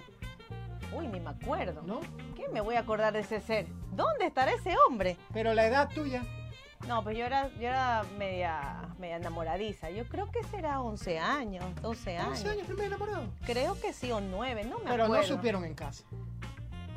Uy, 0.93 1.07
ni 1.07 1.19
me 1.19 1.29
acuerdo. 1.29 1.81
¿No? 1.83 2.01
¿Qué 2.35 2.47
me 2.49 2.61
voy 2.61 2.75
a 2.75 2.79
acordar 2.81 3.13
de 3.13 3.19
ese 3.19 3.39
ser? 3.39 3.67
¿Dónde 3.93 4.25
estará 4.25 4.53
ese 4.53 4.75
hombre? 4.87 5.17
Pero 5.33 5.53
la 5.53 5.67
edad 5.67 5.89
tuya. 5.93 6.23
No, 6.87 7.03
pues 7.03 7.17
yo 7.17 7.25
era, 7.25 7.49
yo 7.55 7.67
era 7.67 8.03
media, 8.17 8.89
media 8.99 9.17
enamoradiza. 9.17 9.89
Yo 9.89 10.07
creo 10.07 10.29
que 10.31 10.43
será 10.43 10.79
11 10.79 11.19
años, 11.19 11.65
12 11.81 12.17
años. 12.17 12.45
¿11 12.45 12.49
años 12.49 12.67
primer 12.67 12.85
enamorado? 12.85 13.23
Creo 13.45 13.79
que 13.79 13.93
sí, 13.93 14.11
o 14.11 14.21
9, 14.21 14.63
no 14.65 14.77
me 14.77 14.83
Pero 14.83 15.05
acuerdo. 15.05 15.13
Pero 15.13 15.21
no 15.21 15.23
supieron 15.23 15.65
en 15.65 15.73
casa. 15.73 16.03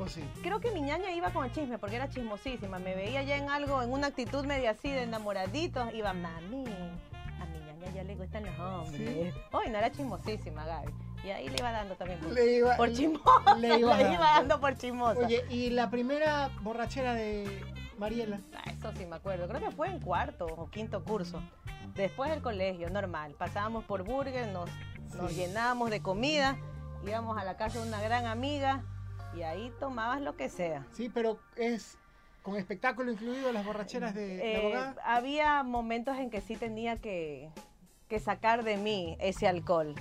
¿O 0.01 0.07
sí? 0.07 0.23
Creo 0.41 0.59
que 0.59 0.71
mi 0.71 0.81
ñaña 0.81 1.11
iba 1.11 1.29
con 1.29 1.45
el 1.45 1.51
chisme 1.51 1.77
porque 1.77 1.95
era 1.95 2.09
chismosísima. 2.09 2.79
Me 2.79 2.95
veía 2.95 3.21
ya 3.21 3.37
en 3.37 3.49
algo, 3.49 3.83
en 3.83 3.91
una 3.91 4.07
actitud 4.07 4.45
media 4.45 4.71
así 4.71 4.89
de 4.89 5.03
enamoraditos. 5.03 5.93
Iba, 5.93 6.11
mami, 6.13 6.65
a 7.39 7.45
mi 7.45 7.59
ñaña 7.59 7.91
ya 7.93 8.03
le 8.03 8.15
gustan 8.15 8.45
los 8.45 8.59
hombres. 8.59 9.33
¿Sí? 9.33 9.39
Hoy 9.51 9.69
no 9.69 9.77
era 9.77 9.91
chismosísima, 9.91 10.65
Gaby. 10.65 10.91
Y 11.23 11.29
ahí 11.29 11.49
le 11.49 11.57
iba 11.59 11.71
dando 11.71 11.93
también 11.95 12.19
por, 12.19 12.33
le 12.33 12.57
iba, 12.57 12.75
por 12.77 12.91
chismosa. 12.91 13.55
Le 13.59 13.77
iba, 13.79 13.95
dando 13.95 14.59
por 14.59 14.75
chismosa. 14.75 15.19
Oye, 15.19 15.45
¿y 15.51 15.69
la 15.69 15.91
primera 15.91 16.49
borrachera 16.61 17.13
de 17.13 17.63
Mariela? 17.99 18.39
Ah, 18.55 18.71
eso 18.71 18.91
sí 18.97 19.05
me 19.05 19.17
acuerdo. 19.17 19.47
Creo 19.47 19.59
que 19.59 19.69
fue 19.69 19.87
en 19.89 19.99
cuarto 19.99 20.47
o 20.47 20.67
quinto 20.71 21.03
curso. 21.03 21.43
Después 21.93 22.31
del 22.31 22.41
colegio, 22.41 22.89
normal. 22.89 23.35
Pasábamos 23.37 23.83
por 23.83 24.01
Burger, 24.01 24.47
nos, 24.47 24.67
nos 25.15 25.35
llenábamos 25.35 25.91
de 25.91 26.01
comida, 26.01 26.57
íbamos 27.05 27.37
a 27.37 27.43
la 27.43 27.55
casa 27.55 27.79
de 27.79 27.87
una 27.87 28.01
gran 28.01 28.25
amiga 28.25 28.83
y 29.35 29.43
ahí 29.43 29.71
tomabas 29.79 30.21
lo 30.21 30.35
que 30.35 30.49
sea. 30.49 30.85
Sí, 30.91 31.09
pero 31.09 31.39
es 31.55 31.97
con 32.41 32.55
espectáculo 32.57 33.11
incluido 33.11 33.51
las 33.51 33.65
borracheras 33.65 34.15
de, 34.15 34.53
eh, 34.53 34.57
abogada. 34.57 34.95
Había 35.03 35.63
momentos 35.63 36.17
en 36.17 36.29
que 36.29 36.41
sí 36.41 36.55
tenía 36.55 36.97
que, 36.97 37.49
que 38.07 38.19
sacar 38.19 38.63
de 38.63 38.77
mí 38.77 39.17
ese 39.19 39.47
alcohol. 39.47 39.95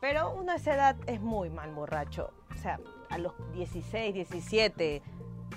Pero 0.00 0.34
uno 0.34 0.52
a 0.52 0.56
esa 0.56 0.74
edad 0.74 0.96
es 1.06 1.20
muy 1.20 1.50
mal 1.50 1.72
borracho. 1.72 2.32
O 2.54 2.58
sea, 2.58 2.78
a 3.08 3.18
los 3.18 3.32
16, 3.54 4.14
17, 4.14 5.02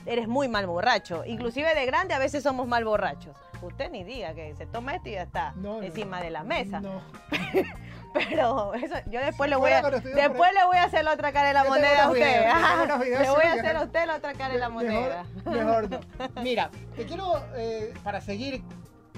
eres 0.06 0.28
muy 0.28 0.48
mal 0.48 0.66
borracho. 0.66 1.26
Inclusive 1.26 1.76
de 1.76 1.86
grande 1.86 2.14
a 2.14 2.20
veces 2.20 2.44
somos 2.44 2.68
mal 2.68 2.86
borrachos. 2.86 3.36
Usted 3.62 3.92
ni 3.92 4.04
diga 4.04 4.34
que 4.34 4.56
se 4.56 4.66
toma 4.66 4.96
esto 4.96 5.10
y 5.10 5.14
ya 5.14 5.24
está 5.24 5.54
encima 5.82 6.22
de 6.22 6.30
la 6.30 6.44
mesa. 6.44 6.80
No. 6.80 7.02
Pero 8.14 8.74
eso, 8.74 8.96
yo 9.08 9.20
después 9.20 9.50
le 9.50 9.56
voy 9.56 9.72
a 9.72 9.82
después 9.82 10.52
le 10.54 10.66
voy 10.66 10.78
a 10.78 10.84
hacer 10.84 11.04
la 11.04 11.14
otra 11.14 11.32
cara 11.32 11.50
de 11.50 11.54
la 11.54 11.64
moneda 11.64 12.04
a 12.06 12.10
usted. 12.10 13.20
le 13.20 13.30
voy 13.30 13.44
a 13.44 13.54
hacer 13.54 13.76
a 13.76 13.84
usted 13.84 14.06
la 14.08 14.16
otra 14.16 14.34
cara 14.34 14.54
de 14.54 14.60
la 14.60 14.70
moneda. 14.70 15.26
Mejor, 15.46 15.90
no. 15.90 16.00
Mira, 16.42 16.70
te 16.96 17.06
quiero, 17.06 17.42
eh, 17.56 17.94
para 18.04 18.22
seguir 18.22 18.64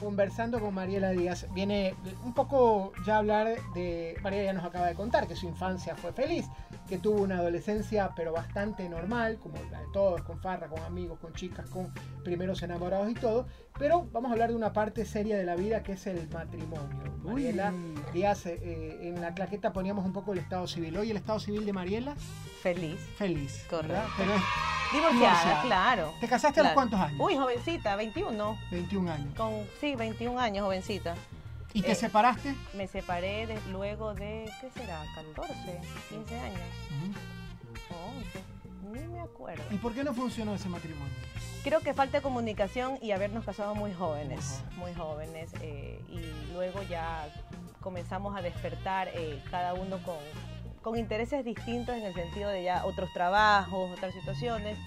conversando 0.01 0.59
con 0.59 0.73
Mariela 0.73 1.11
Díaz, 1.11 1.47
viene 1.53 1.95
un 2.25 2.33
poco 2.33 2.91
ya 3.05 3.17
hablar 3.17 3.55
de, 3.73 4.17
Mariela 4.23 4.45
ya 4.45 4.53
nos 4.53 4.65
acaba 4.65 4.87
de 4.87 4.95
contar 4.95 5.27
que 5.27 5.35
su 5.35 5.47
infancia 5.47 5.95
fue 5.95 6.11
feliz, 6.11 6.47
que 6.89 6.97
tuvo 6.97 7.21
una 7.21 7.37
adolescencia 7.37 8.11
pero 8.15 8.33
bastante 8.33 8.89
normal, 8.89 9.37
como 9.37 9.55
la 9.71 9.79
de 9.79 9.85
todos, 9.93 10.23
con 10.23 10.39
farra, 10.39 10.67
con 10.67 10.79
amigos, 10.79 11.19
con 11.19 11.33
chicas, 11.33 11.69
con 11.69 11.93
primeros 12.23 12.63
enamorados 12.63 13.11
y 13.11 13.13
todo, 13.13 13.45
pero 13.77 14.07
vamos 14.11 14.29
a 14.29 14.33
hablar 14.33 14.49
de 14.49 14.55
una 14.55 14.73
parte 14.73 15.05
seria 15.05 15.37
de 15.37 15.43
la 15.43 15.55
vida 15.55 15.83
que 15.83 15.93
es 15.93 16.07
el 16.07 16.27
matrimonio. 16.29 17.13
Mariela 17.23 17.71
Díaz, 18.11 18.47
eh, 18.47 18.99
en 19.03 19.21
la 19.21 19.33
claqueta 19.35 19.71
poníamos 19.71 20.03
un 20.03 20.13
poco 20.13 20.33
el 20.33 20.39
estado 20.39 20.67
civil. 20.67 20.97
¿Hoy 20.97 21.11
el 21.11 21.17
estado 21.17 21.39
civil 21.39 21.65
de 21.65 21.73
Mariela? 21.73 22.15
Feliz. 22.61 22.99
Feliz. 23.17 23.65
Correcto. 23.69 24.09
Pero 24.17 24.33
Divorciada, 24.91 25.61
claro. 25.61 26.13
¿Te 26.19 26.27
casaste 26.27 26.59
a 26.59 26.63
los 26.63 26.73
cuántos 26.73 26.99
años? 26.99 27.17
Uy, 27.19 27.35
jovencita, 27.35 27.95
21. 27.95 28.57
21 28.71 29.11
años. 29.11 29.33
Con, 29.35 29.65
sí, 29.79 29.90
21 29.95 30.39
años, 30.39 30.65
jovencita. 30.65 31.15
¿Y 31.73 31.81
te 31.81 31.91
eh, 31.91 31.95
separaste? 31.95 32.53
Me 32.73 32.87
separé 32.87 33.47
luego 33.71 34.13
de, 34.13 34.51
¿qué 34.59 34.69
será? 34.71 35.03
14, 35.15 35.53
15 36.09 36.39
años. 36.39 36.59
Uh 36.89 38.51
ni 38.91 39.07
me 39.07 39.21
acuerdo. 39.21 39.63
¿Y 39.71 39.77
por 39.77 39.93
qué 39.93 40.03
no 40.03 40.13
funcionó 40.13 40.53
ese 40.53 40.67
matrimonio? 40.67 41.13
Creo 41.63 41.79
que 41.79 41.93
falta 41.93 42.17
de 42.17 42.23
comunicación 42.23 42.97
y 43.01 43.11
habernos 43.11 43.45
casado 43.45 43.73
muy 43.73 43.93
jóvenes, 43.93 44.61
muy 44.75 44.93
jóvenes. 44.93 45.51
Eh, 45.61 46.01
y 46.09 46.53
luego 46.53 46.81
ya 46.89 47.29
comenzamos 47.79 48.35
a 48.35 48.41
despertar 48.41 49.09
eh, 49.13 49.41
cada 49.49 49.73
uno 49.73 50.01
con 50.03 50.17
con 50.81 50.97
intereses 50.97 51.45
distintos 51.45 51.95
en 51.95 52.03
el 52.03 52.13
sentido 52.13 52.49
de 52.49 52.63
ya 52.63 52.85
otros 52.85 53.11
trabajos, 53.13 53.91
otras 53.91 54.13
situaciones. 54.13 54.77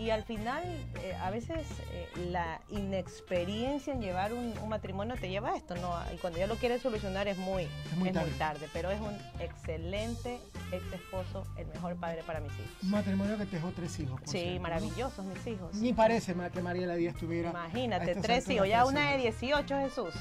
Y 0.00 0.08
al 0.08 0.24
final, 0.24 0.64
eh, 1.02 1.14
a 1.20 1.30
veces 1.30 1.66
eh, 1.92 2.08
la 2.30 2.62
inexperiencia 2.70 3.92
en 3.92 4.00
llevar 4.00 4.32
un, 4.32 4.54
matrimonio 4.66 5.14
te 5.20 5.28
lleva 5.28 5.50
a 5.50 5.56
esto, 5.56 5.74
¿no? 5.76 5.94
Y 6.14 6.16
cuando 6.16 6.38
ya 6.38 6.46
lo 6.46 6.56
quieres 6.56 6.80
solucionar 6.80 7.28
es 7.28 7.36
muy, 7.36 7.64
es 7.64 7.96
muy, 7.98 8.10
tarde. 8.38 8.66
Pero 8.72 8.90
es 8.90 8.98
un 8.98 9.14
excelente 9.40 10.40
ex 10.72 10.90
esposo, 10.94 11.44
el 11.58 11.66
mejor 11.66 11.96
padre 11.96 12.22
para 12.22 12.40
mis 12.40 12.50
hijos. 12.52 12.82
Un 12.82 12.90
matrimonio 12.92 13.36
que 13.36 13.44
te 13.44 13.56
dejó 13.56 13.72
tres 13.72 14.00
hijos. 14.00 14.22
Sí, 14.24 14.58
maravillosos 14.58 15.22
mis 15.26 15.46
hijos. 15.46 15.74
Ni 15.74 15.92
parece 15.92 16.34
que 16.50 16.62
María 16.62 16.86
la 16.86 16.94
Díaz 16.94 17.16
tuviera. 17.16 17.50
Imagínate, 17.50 18.14
tres 18.14 18.48
hijos, 18.48 18.66
ya 18.68 18.86
una 18.86 19.10
de 19.10 19.18
18, 19.18 19.80
Jesús. 19.80 20.14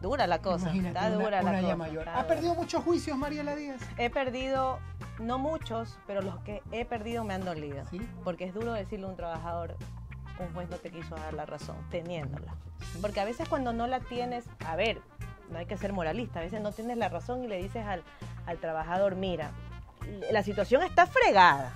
Dura 0.00 0.26
la 0.26 0.40
cosa. 0.40 0.72
está 0.72 1.10
dura 1.10 1.42
la 1.42 1.60
cosa. 1.60 1.76
Mayor. 1.76 2.08
¿Ha 2.08 2.26
perdido 2.26 2.54
muchos 2.54 2.82
juicios, 2.84 3.16
Mariela 3.16 3.54
Díaz? 3.54 3.80
He 3.98 4.10
perdido, 4.10 4.78
no 5.18 5.38
muchos, 5.38 5.98
pero 6.06 6.22
los 6.22 6.38
que 6.40 6.62
he 6.72 6.84
perdido 6.84 7.24
me 7.24 7.34
han 7.34 7.44
dolido. 7.44 7.84
Porque 8.24 8.44
es 8.44 8.54
duro 8.54 8.72
decirle 8.72 9.06
a 9.06 9.08
un 9.10 9.16
trabajador, 9.16 9.76
un 10.38 10.52
juez 10.54 10.68
no 10.68 10.76
te 10.76 10.90
quiso 10.90 11.14
dar 11.14 11.34
la 11.34 11.46
razón, 11.46 11.76
teniéndola. 11.90 12.54
Porque 13.00 13.20
a 13.20 13.24
veces 13.24 13.48
cuando 13.48 13.72
no 13.72 13.86
la 13.86 14.00
tienes, 14.00 14.44
a 14.66 14.76
ver, 14.76 15.00
no 15.50 15.58
hay 15.58 15.66
que 15.66 15.76
ser 15.76 15.92
moralista, 15.92 16.40
a 16.40 16.42
veces 16.42 16.60
no 16.60 16.72
tienes 16.72 16.96
la 16.96 17.08
razón 17.08 17.44
y 17.44 17.48
le 17.48 17.56
dices 17.56 17.84
al, 17.86 18.02
al 18.46 18.58
trabajador, 18.58 19.16
mira, 19.16 19.50
la 20.30 20.42
situación 20.42 20.82
está 20.82 21.06
fregada, 21.06 21.72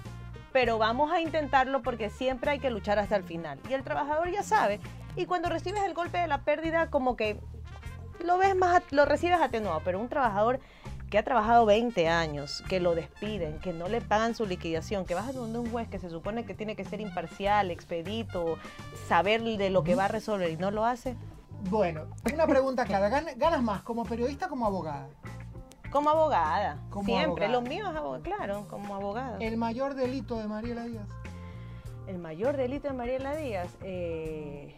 pero 0.52 0.78
vamos 0.78 1.12
a 1.12 1.20
intentarlo 1.20 1.82
porque 1.82 2.10
siempre 2.10 2.50
hay 2.50 2.58
que 2.58 2.70
luchar 2.70 2.98
hasta 2.98 3.16
el 3.16 3.24
final. 3.24 3.58
Y 3.68 3.72
el 3.72 3.84
trabajador 3.84 4.30
ya 4.30 4.42
sabe. 4.42 4.80
Y 5.16 5.26
cuando 5.26 5.48
recibes 5.48 5.82
el 5.84 5.94
golpe 5.94 6.18
de 6.18 6.28
la 6.28 6.42
pérdida, 6.42 6.90
como 6.90 7.16
que 7.16 7.40
lo 8.24 8.38
ves 8.38 8.56
más, 8.56 8.82
lo 8.90 9.04
recibes 9.04 9.40
atenuado. 9.40 9.80
Pero 9.84 10.00
un 10.00 10.08
trabajador 10.08 10.60
que 11.10 11.18
ha 11.18 11.24
trabajado 11.24 11.66
20 11.66 12.08
años, 12.08 12.62
que 12.68 12.78
lo 12.78 12.94
despiden, 12.94 13.58
que 13.58 13.72
no 13.72 13.88
le 13.88 14.00
pagan 14.00 14.34
su 14.34 14.46
liquidación, 14.46 15.04
que 15.04 15.14
vas 15.14 15.28
a 15.28 15.32
donde 15.32 15.58
un 15.58 15.68
juez 15.70 15.88
que 15.88 15.98
se 15.98 16.08
supone 16.08 16.44
que 16.44 16.54
tiene 16.54 16.76
que 16.76 16.84
ser 16.84 17.00
imparcial, 17.00 17.70
expedito, 17.72 18.58
saber 19.08 19.42
de 19.42 19.70
lo 19.70 19.82
que 19.82 19.96
va 19.96 20.04
a 20.04 20.08
resolver 20.08 20.50
y 20.50 20.56
no 20.56 20.70
lo 20.70 20.84
hace. 20.84 21.16
Bueno, 21.68 22.06
una 22.32 22.46
pregunta 22.46 22.84
clara. 22.86 23.08
¿Ganas 23.08 23.62
más 23.62 23.82
como 23.82 24.04
periodista 24.04 24.46
o 24.46 24.48
como 24.48 24.66
abogada? 24.66 25.08
Como 25.90 26.08
abogada. 26.08 26.78
Siempre. 27.04 27.48
Lo 27.48 27.60
mío 27.60 27.90
es 27.90 27.96
abogada, 27.96 28.22
claro, 28.22 28.66
como 28.68 28.94
abogada. 28.94 29.38
¿El 29.40 29.56
mayor 29.56 29.94
delito 29.94 30.38
de 30.38 30.46
Mariela 30.46 30.84
Díaz? 30.84 31.08
El 32.06 32.18
mayor 32.18 32.56
delito 32.56 32.88
de 32.88 32.94
Mariela 32.94 33.34
Díaz, 33.34 33.68
eh, 33.82 34.76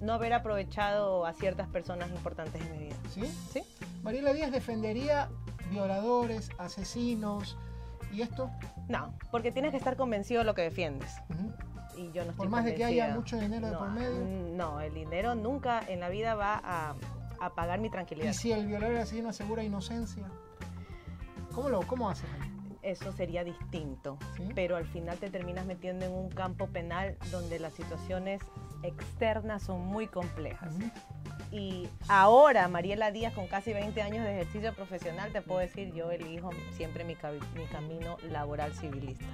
no 0.00 0.12
haber 0.12 0.32
aprovechado 0.32 1.26
a 1.26 1.32
ciertas 1.32 1.68
personas 1.68 2.10
importantes 2.10 2.62
en 2.62 2.72
mi 2.72 2.78
vida. 2.86 2.96
¿Sí? 3.10 3.26
Sí. 3.52 3.62
Mariela 4.02 4.32
Díaz 4.32 4.52
defendería 4.52 5.28
violadores, 5.70 6.50
asesinos 6.58 7.56
y 8.12 8.22
esto. 8.22 8.50
No, 8.88 9.14
porque 9.30 9.52
tienes 9.52 9.72
que 9.72 9.78
estar 9.78 9.96
convencido 9.96 10.40
de 10.40 10.44
lo 10.44 10.54
que 10.54 10.62
defiendes. 10.62 11.10
Y 11.96 12.12
yo 12.12 12.24
no 12.24 12.30
estoy 12.30 12.36
Por 12.36 12.48
más 12.48 12.64
de 12.64 12.74
que 12.74 12.84
haya 12.84 13.14
mucho 13.14 13.38
dinero 13.38 13.68
de 13.68 13.76
por 13.76 13.90
medio. 13.90 14.24
No, 14.54 14.80
el 14.80 14.94
dinero 14.94 15.34
nunca 15.34 15.82
en 15.86 16.00
la 16.00 16.08
vida 16.08 16.34
va 16.34 16.60
a 16.62 16.94
a 17.40 17.50
pagar 17.50 17.80
mi 17.80 17.90
tranquilidad. 17.90 18.30
¿Y 18.30 18.34
si 18.34 18.52
el 18.52 18.66
violador 18.66 18.96
así 18.96 19.20
no 19.22 19.30
asegura 19.30 19.62
inocencia? 19.62 20.24
¿Cómo 21.54 21.68
lo 21.68 21.80
cómo 21.82 22.10
haces? 22.10 22.28
Eso 22.82 23.10
sería 23.12 23.42
distinto, 23.42 24.16
pero 24.54 24.76
al 24.76 24.86
final 24.86 25.18
te 25.18 25.28
terminas 25.28 25.66
metiendo 25.66 26.06
en 26.06 26.12
un 26.12 26.28
campo 26.28 26.68
penal 26.68 27.16
donde 27.32 27.58
las 27.58 27.74
situaciones 27.74 28.42
externas 28.82 29.62
son 29.62 29.86
muy 29.86 30.06
complejas. 30.06 30.74
Y 31.50 31.88
ahora, 32.08 32.68
Mariela 32.68 33.12
Díaz, 33.12 33.32
con 33.32 33.46
casi 33.46 33.72
20 33.72 34.02
años 34.02 34.24
de 34.24 34.40
ejercicio 34.40 34.74
profesional, 34.74 35.32
te 35.32 35.42
puedo 35.42 35.60
decir, 35.60 35.92
yo 35.94 36.10
elijo 36.10 36.50
siempre 36.72 37.04
mi, 37.04 37.16
mi 37.54 37.64
camino 37.66 38.16
laboral 38.30 38.72
civilista. 38.74 39.24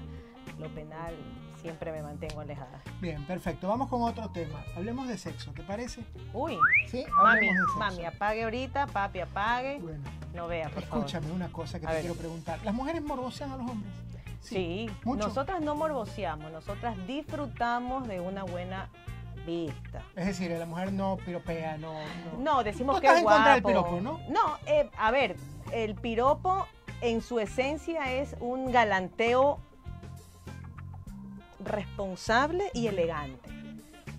Lo 0.59 0.69
penal 0.69 1.15
siempre 1.61 1.93
me 1.93 2.03
mantengo 2.03 2.41
alejada. 2.41 2.81
Bien, 3.01 3.25
perfecto. 3.25 3.69
Vamos 3.69 3.89
con 3.89 4.03
otro 4.03 4.29
tema. 4.31 4.63
Hablemos 4.77 5.09
de 5.09 5.17
sexo, 5.17 5.53
¿te 5.53 5.63
parece? 5.63 6.05
Uy. 6.33 6.59
Sí, 6.89 7.05
mami, 7.23 7.49
mami, 7.79 8.05
apague 8.05 8.45
ahorita, 8.45 8.87
papi, 8.89 9.21
apague. 9.21 9.79
Bueno. 9.81 10.03
No 10.35 10.49
vea, 10.49 10.71
por 10.71 10.83
Escúchame 10.83 11.31
una 11.31 11.49
cosa 11.53 11.79
que 11.79 11.87
te 11.87 12.01
quiero 12.01 12.15
preguntar. 12.15 12.59
¿Las 12.65 12.75
mujeres 12.75 13.03
morbosean 13.03 13.53
a 13.53 13.57
los 13.57 13.71
hombres? 13.71 13.93
Sí, 14.41 14.91
nosotras 15.05 15.61
no 15.61 15.77
morboseamos, 15.77 16.51
nosotras 16.51 16.97
disfrutamos 17.07 18.09
de 18.09 18.21
una 18.21 18.43
buena 18.43 18.89
vista. 19.47 20.03
Es 20.17 20.27
decir, 20.27 20.51
la 20.51 20.67
mujer 20.67 20.93
no 20.93 21.17
piropea, 21.17 21.77
no... 21.79 21.95
No, 22.39 22.63
decimos 22.63 23.01
que 23.01 23.07
es 23.07 23.23
guapo. 23.23 23.51
del 23.51 23.63
piropo, 23.63 24.01
¿no? 24.01 24.21
No, 24.29 24.59
eh, 24.67 24.89
a 24.99 25.11
ver, 25.11 25.37
el 25.73 25.95
piropo 25.95 26.67
en 27.01 27.21
su 27.21 27.41
esencia 27.41 28.13
es 28.13 28.37
un 28.41 28.73
galanteo 28.73 29.59
responsable 31.65 32.71
y 32.75 32.87
elegante. 32.87 33.51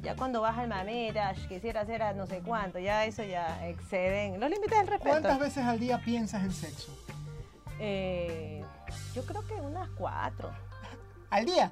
Ya 0.01 0.15
cuando 0.17 0.41
vas 0.41 0.57
al 0.57 0.67
mamera, 0.67 1.33
quisiera 1.47 1.81
hacer 1.81 2.03
a 2.03 2.13
no 2.13 2.27
sé 2.27 2.41
cuánto, 2.41 2.77
ya 2.77 3.05
eso 3.05 3.23
ya 3.23 3.65
exceden 3.67 4.39
los 4.39 4.49
límites 4.49 4.77
del 4.77 4.87
respeto. 4.87 5.09
¿Cuántas 5.09 5.39
veces 5.39 5.63
al 5.63 5.79
día 5.79 6.01
piensas 6.03 6.43
en 6.43 6.51
sexo? 6.51 6.91
Eh, 7.79 8.63
yo 9.15 9.25
creo 9.25 9.47
que 9.47 9.53
unas 9.53 9.89
cuatro. 9.91 10.51
¿Al 11.29 11.45
día? 11.45 11.71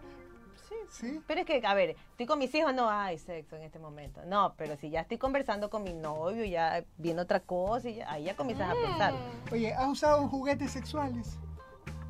Sí. 0.89 1.07
sí. 1.07 1.21
Pero 1.27 1.41
es 1.41 1.45
que, 1.45 1.61
a 1.65 1.73
ver, 1.73 1.91
estoy 2.11 2.25
con 2.25 2.39
mis 2.39 2.53
hijos, 2.55 2.73
no 2.73 2.89
hay 2.89 3.17
sexo 3.17 3.55
en 3.55 3.63
este 3.63 3.79
momento. 3.79 4.21
No, 4.25 4.53
pero 4.57 4.77
si 4.77 4.89
ya 4.89 5.01
estoy 5.01 5.17
conversando 5.17 5.69
con 5.69 5.83
mi 5.83 5.93
novio, 5.93 6.45
ya 6.45 6.83
viendo 6.97 7.23
otra 7.23 7.41
cosa, 7.41 7.89
y 7.89 8.01
ahí 8.01 8.23
ya 8.23 8.35
comienzas 8.35 8.69
a 8.69 8.73
pensar. 8.73 9.13
Oye, 9.51 9.73
¿has 9.73 9.87
usado 9.87 10.27
juguetes 10.27 10.71
sexuales? 10.71 11.37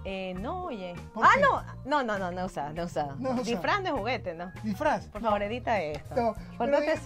Eh, 0.03 0.33
no, 0.39 0.65
oye. 0.65 0.95
Ah, 1.15 1.35
no. 1.39 1.63
No, 1.85 2.03
no, 2.03 2.17
no, 2.17 2.31
no 2.31 2.45
usado, 2.45 2.73
no 2.73 2.85
usado. 2.85 3.15
No 3.19 3.35
Disfraz 3.43 3.83
de 3.83 3.91
juguete, 3.91 4.33
¿no? 4.33 4.51
¿Disfraz? 4.63 5.05
Por 5.07 5.21
favor, 5.21 5.43
edita 5.43 5.79
esto. 5.79 6.15
No, 6.15 6.35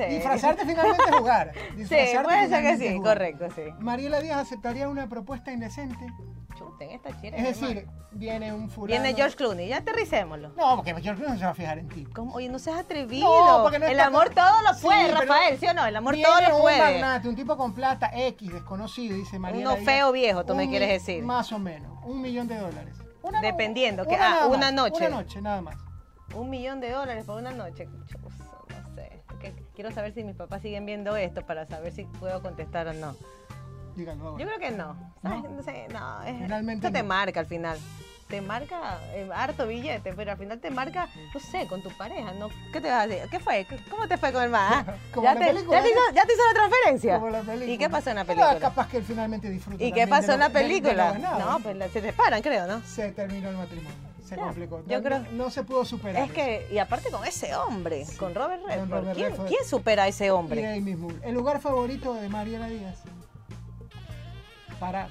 Disfrazarte 0.07 0.65
finalmente 0.65 1.03
es 1.05 1.15
jugar. 1.15 1.51
sí, 1.77 1.95
puede 2.24 2.47
ser 2.47 2.63
que 2.63 2.77
sí, 2.77 3.01
correcto, 3.01 3.47
sí. 3.53 3.63
Mariela 3.79 4.21
Díaz 4.21 4.39
aceptaría 4.39 4.88
una 4.88 5.07
propuesta 5.07 5.51
indecente. 5.51 6.07
Esta 6.79 7.22
chira. 7.22 7.38
Es 7.38 7.60
decir, 7.60 7.88
viene 8.12 8.53
un 8.53 8.70
fulano. 8.70 9.01
Viene 9.01 9.15
George 9.15 9.36
Clooney, 9.36 9.67
ya 9.67 9.77
aterricémoslo. 9.77 10.50
No, 10.50 10.75
porque 10.75 10.94
George 10.94 11.22
Clooney 11.22 11.34
no 11.34 11.39
se 11.39 11.46
va 11.46 11.51
a 11.51 11.55
fijar 11.55 11.77
en 11.77 11.89
ti. 11.89 12.05
¿Cómo? 12.05 12.34
Oye, 12.34 12.50
no 12.50 12.60
seas 12.60 12.79
atrevido. 12.79 13.27
No, 13.27 13.63
porque 13.63 13.79
no 13.79 13.86
El 13.86 14.00
amor 14.00 14.29
todo 14.29 14.62
lo 14.62 14.79
puede, 14.79 15.12
Rafael, 15.12 15.60
¿sí 15.60 15.67
o 15.67 15.74
no? 15.74 15.86
El 15.86 15.96
amor 15.96 16.15
todo 16.22 16.41
lo 16.41 16.60
puede. 16.60 16.75
un 16.75 16.84
magnate, 16.84 17.29
un 17.29 17.36
tipo 17.36 17.58
con 17.58 17.74
plata 17.74 18.12
X, 18.13 18.53
desconocido, 18.53 19.15
dice 19.15 19.39
Mariela 19.39 19.74
Uno 19.74 19.84
feo 19.84 20.12
viejo, 20.12 20.46
tú 20.46 20.55
me 20.55 20.70
quieres 20.70 20.89
decir. 20.89 21.24
Más 21.24 21.51
o 21.51 21.60
menos, 21.60 21.91
un 22.03 22.22
millón 22.22 22.48
de 22.48 22.58
dólares. 22.58 22.96
Dependiendo, 23.41 24.05
que 24.05 24.15
una, 24.15 24.44
ah, 24.44 24.48
una 24.48 24.72
noche. 24.72 25.08
Una 25.08 25.22
noche, 25.22 25.41
nada 25.41 25.62
más. 25.62 25.75
Un 26.36 26.50
millón 26.50 26.79
de 26.79 26.91
dólares 26.91 27.25
por 27.25 27.38
una 27.38 27.51
noche. 27.51 27.86
no 27.86 28.05
sé. 28.96 29.24
quiero 29.74 29.91
saber 29.91 30.13
si 30.13 30.24
mis 30.24 30.36
papás 30.36 30.62
siguen 30.62 30.86
viendo 30.86 31.15
esto 31.15 31.46
para 31.46 31.65
saber 31.65 31.91
si 31.91 32.03
puedo 32.03 32.41
contestar 32.41 32.88
o 32.88 32.94
no. 32.94 33.15
Díganlo. 33.96 34.38
Yo 34.38 34.46
creo 34.46 34.60
que 34.60 34.72
no. 34.72 34.96
¿No? 35.24 35.64
sé, 35.64 35.88
no. 35.92 36.24
Es, 36.24 36.38
Finalmente 36.38 36.88
esto 36.88 36.98
te 36.98 37.04
marca 37.04 37.40
al 37.40 37.46
final. 37.46 37.78
Te 38.28 38.42
marca 38.42 39.00
eh, 39.14 39.30
harto 39.34 39.68
billete, 39.68 40.14
pero 40.14 40.32
al 40.32 40.38
final 40.38 40.60
te 40.60 40.72
marca, 40.72 41.08
no 41.32 41.40
sé, 41.40 41.68
con 41.68 41.84
tu 41.84 41.92
pareja, 41.92 42.34
¿no? 42.34 42.50
¿Qué 42.74 42.82
te 42.82 42.90
vas 42.90 43.04
a 43.04 43.08
decir? 43.08 43.30
¿Qué 43.30 43.40
fue? 43.40 43.68
¿Cómo 43.90 44.08
te 44.08 44.18
fue 44.18 44.34
con 44.34 44.44
el 44.44 44.50
más? 44.50 44.84
¿Ya, 45.22 45.36
te, 45.36 45.46
¿ya, 45.46 45.54
te 45.54 45.90
hizo, 45.90 46.02
¿Ya 46.12 46.25
te 46.25 46.34
hizo 46.34 46.44
la 46.48 46.54
transferencia? 46.56 47.20
Como 47.20 47.30
la 47.30 47.42
película. 47.42 47.72
¿Y 47.72 47.78
qué 47.78 47.88
pasó 47.88 48.10
en 48.10 48.16
la 48.16 48.25
película? 48.25 48.52
Ah, 48.52 48.60
capaz 48.60 48.90
que 48.90 48.98
él 48.98 49.04
finalmente 49.04 49.48
disfruta. 49.50 49.84
¿Y 49.84 49.92
qué 49.92 50.08
pasó 50.08 50.34
en 50.34 50.40
la 50.40 50.50
película? 50.50 51.14
no, 51.20 51.60
pues 51.60 51.78
se 51.92 52.02
separan, 52.02 52.42
creo, 52.42 52.66
¿no? 52.66 52.82
Se 52.82 53.12
terminó 53.12 53.50
el 53.50 53.58
matrimonio. 53.58 54.16
Se 54.25 54.36
complicó. 54.36 54.84
Yo 54.88 55.04
creo, 55.04 55.20
no 55.34 55.52
se 55.52 55.64
pudo 55.64 55.86
superar. 55.86 56.24
Es 56.24 56.32
que, 56.32 56.68
y 56.72 56.80
aparte 56.80 57.12
con 57.12 57.25
ese 57.25 57.56
hombre, 57.56 58.06
con 58.18 58.34
Robert 58.34 58.64
Redford. 58.66 59.14
¿Quién, 59.14 59.34
¿Quién, 59.48 59.64
supera 59.66 60.04
a 60.04 60.08
ese 60.08 60.32
hombre? 60.32 60.78
Y 60.78 60.82
mismo. 60.82 61.10
¿El 61.22 61.36
lugar 61.36 61.62
favorito 61.62 62.16
de 62.16 62.28
Mariana 62.28 62.68
Díaz? 62.68 63.04
Para 64.79 65.08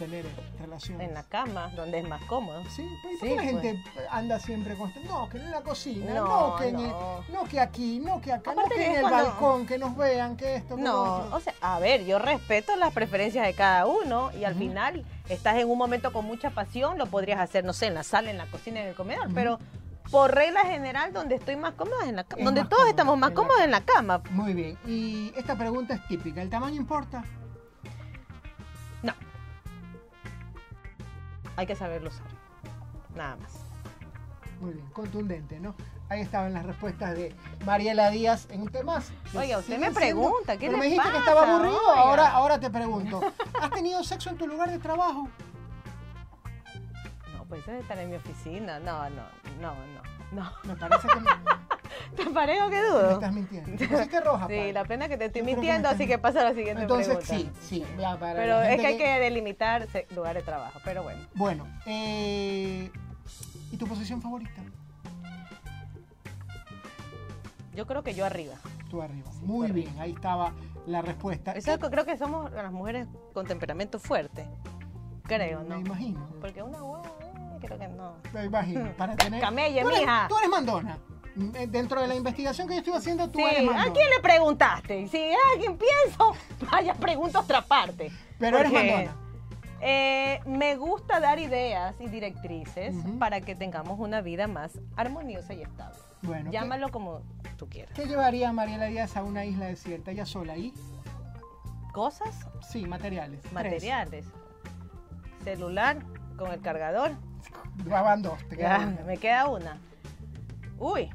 tener 0.00 0.24
relaciones. 0.58 1.08
En 1.08 1.14
la 1.14 1.22
cama, 1.24 1.70
donde 1.76 1.98
es 1.98 2.08
más 2.08 2.22
cómodo. 2.24 2.62
Sí, 2.70 2.88
pues, 3.02 3.36
la 3.36 3.42
gente 3.42 3.82
pues. 3.94 4.06
anda 4.10 4.40
siempre 4.40 4.74
con 4.74 4.90
no, 5.06 5.28
que 5.28 5.36
en 5.36 5.50
la 5.50 5.60
cocina, 5.60 6.14
no, 6.14 6.56
que, 6.56 6.72
no. 6.72 7.44
que 7.48 7.60
aquí, 7.60 8.00
no 8.00 8.20
que 8.20 8.32
acá, 8.32 8.54
no 8.54 8.64
que 8.64 8.86
en 8.86 8.96
el 8.96 9.02
balcón, 9.02 9.66
que 9.66 9.76
nos 9.78 9.94
vean, 9.94 10.36
que 10.38 10.56
esto, 10.56 10.76
que 10.76 10.82
No, 10.82 11.26
o 11.34 11.40
sea, 11.40 11.52
a 11.60 11.78
ver, 11.78 12.06
yo 12.06 12.18
respeto 12.18 12.74
las 12.76 12.94
preferencias 12.94 13.46
de 13.46 13.52
cada 13.52 13.86
uno 13.86 14.30
y 14.32 14.44
al 14.44 14.54
final 14.54 15.04
estás 15.28 15.56
en 15.56 15.68
un 15.68 15.76
momento 15.76 16.14
con 16.14 16.24
mucha 16.24 16.50
pasión, 16.50 16.96
lo 16.96 17.04
podrías 17.06 17.38
hacer, 17.38 17.62
no 17.64 17.74
sé, 17.74 17.86
en 17.86 17.94
la 17.94 18.02
sala, 18.02 18.30
en 18.30 18.38
la 18.38 18.46
cocina, 18.46 18.80
en 18.80 18.88
el 18.88 18.94
comedor, 18.94 19.28
pero 19.34 19.58
por 20.10 20.34
regla 20.34 20.62
general, 20.62 21.12
donde 21.12 21.34
estoy 21.34 21.56
más 21.56 21.74
cómoda 21.74 22.02
es 22.02 22.08
en 22.08 22.16
la 22.16 22.24
cama. 22.24 22.42
Donde 22.42 22.64
todos 22.64 22.88
estamos 22.88 23.18
más 23.18 23.32
cómodos 23.32 23.60
en 23.60 23.70
la 23.70 23.82
cama. 23.82 24.22
Muy 24.30 24.54
bien. 24.54 24.78
Y 24.86 25.30
esta 25.36 25.56
pregunta 25.56 25.94
es 25.94 26.08
típica. 26.08 26.40
¿El 26.42 26.48
tamaño 26.48 26.76
importa? 26.76 27.22
No 29.02 29.14
hay 31.60 31.66
que 31.66 31.76
saberlo 31.76 32.08
usar. 32.08 32.26
Nada 33.14 33.36
más. 33.36 33.52
Muy 34.60 34.72
bien, 34.72 34.86
contundente, 34.90 35.60
¿no? 35.60 35.74
Ahí 36.08 36.22
estaban 36.22 36.54
las 36.54 36.64
respuestas 36.64 37.14
de 37.14 37.34
Mariela 37.66 38.10
Díaz 38.10 38.46
en 38.50 38.62
un 38.62 38.68
tema. 38.68 39.02
Oiga, 39.34 39.58
usted 39.58 39.78
me 39.78 39.90
pregunta, 39.90 40.56
¿qué 40.56 40.66
Pero 40.66 40.78
me 40.78 40.86
dijiste 40.86 41.10
que 41.10 41.18
estaba 41.18 41.54
aburrido, 41.54 41.90
ahora, 41.90 42.30
ahora 42.30 42.58
te 42.58 42.70
pregunto. 42.70 43.20
¿Has 43.60 43.70
tenido 43.70 44.02
sexo 44.02 44.30
en 44.30 44.38
tu 44.38 44.46
lugar 44.46 44.70
de 44.70 44.78
trabajo? 44.78 45.28
No, 47.34 47.44
pues 47.44 47.60
eso 47.62 47.72
estar 47.72 47.98
en 47.98 48.10
mi 48.10 48.16
oficina. 48.16 48.80
No, 48.80 49.08
no, 49.10 49.24
no, 49.60 49.74
no. 49.74 50.02
no. 50.32 50.52
Me 50.64 50.76
parece 50.76 51.08
que 51.08 51.14
¿Te 51.14 51.69
parece 52.34 52.70
que 52.70 52.82
dudo? 52.82 53.06
Me 53.06 53.12
estás 53.12 53.32
mintiendo. 53.32 53.98
Así 53.98 54.08
que 54.08 54.20
roja. 54.20 54.46
Sí, 54.50 54.72
la 54.72 54.84
pena 54.84 55.08
que 55.08 55.16
te 55.16 55.26
estoy 55.26 55.42
mintiendo, 55.42 55.88
así 55.88 56.06
que 56.06 56.18
pasa 56.18 56.40
a 56.40 56.44
la 56.44 56.54
siguiente 56.54 56.82
Entonces, 56.82 57.16
pregunta. 57.16 57.60
sí, 57.62 57.82
sí. 57.82 57.84
pero 57.96 58.62
es 58.62 58.80
que, 58.80 58.86
hay 58.86 58.96
que 58.96 59.20
delimitar 59.20 59.86
lugar 60.14 60.36
de 60.36 60.42
trabajo, 60.42 60.80
pero 60.84 61.02
bueno. 61.02 61.20
Bueno, 61.34 61.66
eh, 61.86 62.90
¿y 63.70 63.76
tu 63.76 63.86
posición 63.86 64.20
favorita? 64.20 64.62
Yo 67.74 67.86
creo 67.86 68.02
que 68.02 68.14
yo 68.14 68.24
arriba. 68.24 68.54
Tú 68.90 69.00
arriba. 69.00 69.30
Muy 69.42 69.70
bien, 69.70 69.96
ahí 70.00 70.12
estaba 70.12 70.52
la 70.86 71.02
respuesta. 71.02 71.52
Eso 71.52 71.78
creo 71.78 72.04
que 72.04 72.18
somos 72.18 72.50
las 72.52 72.72
mujeres 72.72 73.06
con 73.32 73.46
temperamento 73.46 73.98
fuerte. 73.98 74.46
Creo, 75.22 75.62
¿no? 75.62 75.76
Me 75.76 75.86
imagino. 75.86 76.28
Porque 76.40 76.62
una 76.62 76.82
hueá, 76.82 77.02
eh, 77.02 77.58
creo 77.60 77.78
que 77.78 77.88
no. 77.88 78.16
Me 78.34 78.44
imagino. 78.46 78.92
Para 78.96 79.16
tener... 79.16 79.40
Camelle, 79.40 79.82
tú 79.82 79.88
eres, 79.88 80.00
mija. 80.00 80.26
Tú 80.28 80.36
eres 80.38 80.50
mandona. 80.50 80.98
Eh, 81.54 81.66
dentro 81.68 82.00
de 82.00 82.08
la 82.08 82.14
investigación 82.14 82.68
que 82.68 82.74
yo 82.74 82.80
estuve 82.80 82.96
haciendo, 82.96 83.30
tú 83.30 83.40
eres 83.40 83.64
mandona. 83.64 83.90
¿A 83.90 83.92
quién 83.92 84.10
le 84.10 84.20
preguntaste? 84.20 85.08
Si 85.08 85.18
a 85.18 85.36
alguien 85.54 85.78
pienso, 85.78 86.34
vaya, 86.70 86.94
pregunta 86.94 87.38
a 87.38 87.42
otra 87.42 87.62
parte. 87.62 88.10
Pero 88.38 88.58
eres 88.58 88.72
mandona. 88.72 89.16
Eh, 89.82 90.40
me 90.44 90.76
gusta 90.76 91.20
dar 91.20 91.38
ideas 91.38 91.94
y 92.00 92.08
directrices 92.08 92.94
para 93.18 93.40
que 93.40 93.54
tengamos 93.54 93.98
una 93.98 94.20
vida 94.20 94.46
más 94.46 94.78
armoniosa 94.94 95.54
y 95.54 95.62
estable. 95.62 95.96
Bueno, 96.22 96.50
Llámalo 96.50 96.90
como 96.90 97.22
tú 97.56 97.66
quieras. 97.66 97.94
¿Qué 97.94 98.04
llevaría 98.04 98.52
Mariela 98.52 98.86
Díaz 98.86 99.16
a 99.16 99.22
una 99.22 99.46
isla 99.46 99.66
desierta, 99.66 100.10
ella 100.10 100.26
sola 100.26 100.52
ahí? 100.52 100.74
¿Cosas? 101.92 102.46
Sí, 102.70 102.84
materiales. 102.86 103.40
Materiales. 103.52 104.26
Celular 105.44 105.98
con 106.36 106.52
el 106.52 106.60
cargador. 106.60 107.12
Graban 107.84 108.20
dos, 108.20 108.38
te 108.48 108.58
queda 108.58 108.78
Me 109.06 109.16
queda 109.16 109.48
una. 109.48 109.78
Uy, 110.80 111.10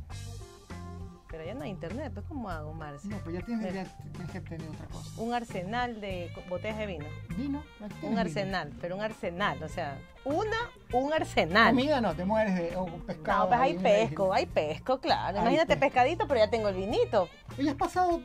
pero 1.27 1.43
ya 1.43 1.55
no 1.55 1.63
hay 1.63 1.71
internet, 1.71 2.11
pues 2.13 2.25
¿cómo 2.27 2.49
hago, 2.49 2.71
Marcia? 2.71 3.09
No, 3.09 3.17
pues 3.23 3.35
ya 3.35 3.41
tienes, 3.43 3.89
que 4.31 4.39
tener 4.39 4.69
otra 4.69 4.85
cosa. 4.85 5.21
Un 5.21 5.33
arsenal 5.33 5.99
de 5.99 6.31
botellas 6.47 6.77
de 6.77 6.85
vino. 6.85 7.05
¿Vino? 7.35 7.63
Un 8.03 8.19
arsenal, 8.19 8.71
pero 8.79 8.95
un 8.95 9.01
arsenal, 9.01 9.61
o 9.63 9.67
sea, 9.67 9.97
una, 10.23 10.55
un 10.93 11.11
arsenal. 11.11 11.71
Comida 11.71 11.99
no, 11.99 12.13
te 12.13 12.25
mueres 12.25 12.55
de 12.55 12.77
pescado. 13.07 13.43
No, 13.43 13.47
pues 13.49 13.59
hay 13.59 13.77
pesco, 13.79 14.33
hay 14.33 14.45
pesco, 14.45 14.99
claro. 14.99 15.39
Imagínate 15.39 15.75
pescadito, 15.77 16.27
pero 16.27 16.41
ya 16.41 16.49
tengo 16.51 16.69
el 16.69 16.75
vinito. 16.75 17.27
¿Y 17.57 17.67
has 17.67 17.75
pasado 17.75 18.21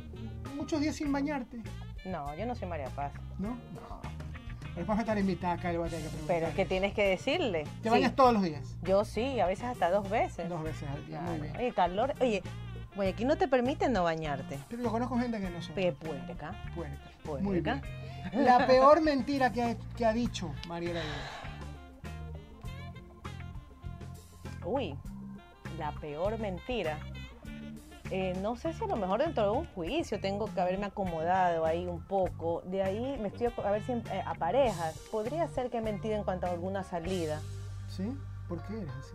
muchos 0.55 0.79
días 0.81 0.95
sin 0.95 1.11
bañarte? 1.11 1.63
No, 2.05 2.35
yo 2.37 2.45
no 2.45 2.55
soy 2.55 2.69
María 2.69 2.91
Paz. 2.91 3.13
¿No? 3.39 3.49
No. 3.49 4.20
Después 4.81 4.97
a 4.97 5.03
estar 5.03 5.19
invitada 5.19 5.53
acá, 5.53 5.73
le 5.73 5.77
voy 5.77 5.89
a 5.89 5.91
tener 5.91 6.05
que 6.05 6.09
preguntar. 6.09 6.37
Pero 6.37 6.47
es 6.49 6.55
que 6.55 6.65
tienes 6.65 6.95
que 6.95 7.07
decirle. 7.07 7.65
¿Te 7.83 7.91
bañas 7.91 8.17
todos 8.17 8.33
los 8.33 8.43
días? 8.43 8.79
Yo 8.83 9.05
sí, 9.05 9.39
a 9.39 9.45
veces 9.45 9.67
hasta 9.67 9.91
dos 9.91 10.09
veces. 10.09 10.49
Dos 10.49 10.63
veces 10.63 10.89
al 10.89 11.07
día, 11.07 11.21
muy 11.21 11.39
bien. 11.39 11.55
Oye, 11.55 11.73
calor. 11.75 12.15
Oye, 12.19 12.43
aquí 13.07 13.27
no 13.27 13.37
te 13.37 13.47
permiten 13.47 13.93
no 13.93 14.05
bañarte. 14.05 14.59
Pero 14.71 14.83
yo 14.83 14.91
conozco 14.91 15.19
gente 15.19 15.39
que 15.39 15.51
no 15.51 15.61
se 15.61 15.75
baña. 15.75 15.93
Puerca. 15.93 16.55
Puerca. 17.23 17.45
Muy 17.45 17.61
bien. 17.61 17.83
La 18.33 18.67
peor 18.67 19.03
mentira 19.03 19.53
que 19.53 19.63
ha, 19.63 19.77
que 19.99 20.07
ha 20.07 20.15
dicho 20.15 20.51
Mariela 20.67 21.03
Uy, 24.65 24.97
la 25.79 25.93
peor 25.93 26.39
mentira. 26.39 26.99
Eh, 28.11 28.37
no 28.43 28.57
sé 28.57 28.73
si 28.73 28.83
a 28.83 28.89
lo 28.89 28.97
mejor 28.97 29.21
dentro 29.21 29.45
de 29.45 29.51
un 29.59 29.67
juicio 29.67 30.21
tengo 30.21 30.53
que 30.53 30.61
haberme 30.61 30.87
acomodado 30.87 31.65
ahí 31.65 31.87
un 31.87 32.03
poco. 32.03 32.63
De 32.67 32.83
ahí 32.83 33.17
me 33.21 33.29
estoy 33.29 33.49
a 33.65 33.71
ver 33.71 33.83
si 33.83 33.93
eh, 33.93 34.23
a 34.27 34.35
parejas. 34.35 34.99
Podría 35.13 35.47
ser 35.47 35.71
que 35.71 35.79
he 35.79 35.81
mentido 35.81 36.17
en 36.17 36.25
cuanto 36.25 36.47
a 36.47 36.51
alguna 36.51 36.83
salida. 36.83 37.41
¿Sí? 37.89 38.13
¿Por 38.49 38.61
qué 38.67 38.79
eres 38.79 38.91
así? 38.99 39.15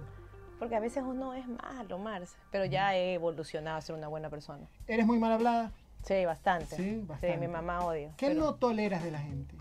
Porque 0.60 0.76
a 0.76 0.80
veces 0.80 1.04
uno 1.06 1.34
es 1.34 1.46
malo, 1.48 2.00
Marce, 2.00 2.38
pero 2.50 2.64
ya 2.64 2.96
he 2.96 3.16
evolucionado 3.16 3.78
a 3.78 3.82
ser 3.82 3.96
una 3.96 4.08
buena 4.08 4.30
persona. 4.30 4.66
¿Eres 4.88 5.06
muy 5.06 5.20
mal 5.20 5.34
hablada? 5.34 5.72
Sí, 6.04 6.24
bastante. 6.24 6.76
Sí, 6.78 7.04
bastante. 7.06 7.34
Sí, 7.34 7.40
mi 7.40 7.48
mamá 7.48 7.84
odia. 7.84 8.14
¿Qué 8.16 8.34
no 8.34 8.56
toleras 8.56 9.04
de 9.04 9.12
la 9.12 9.20
gente? 9.20 9.56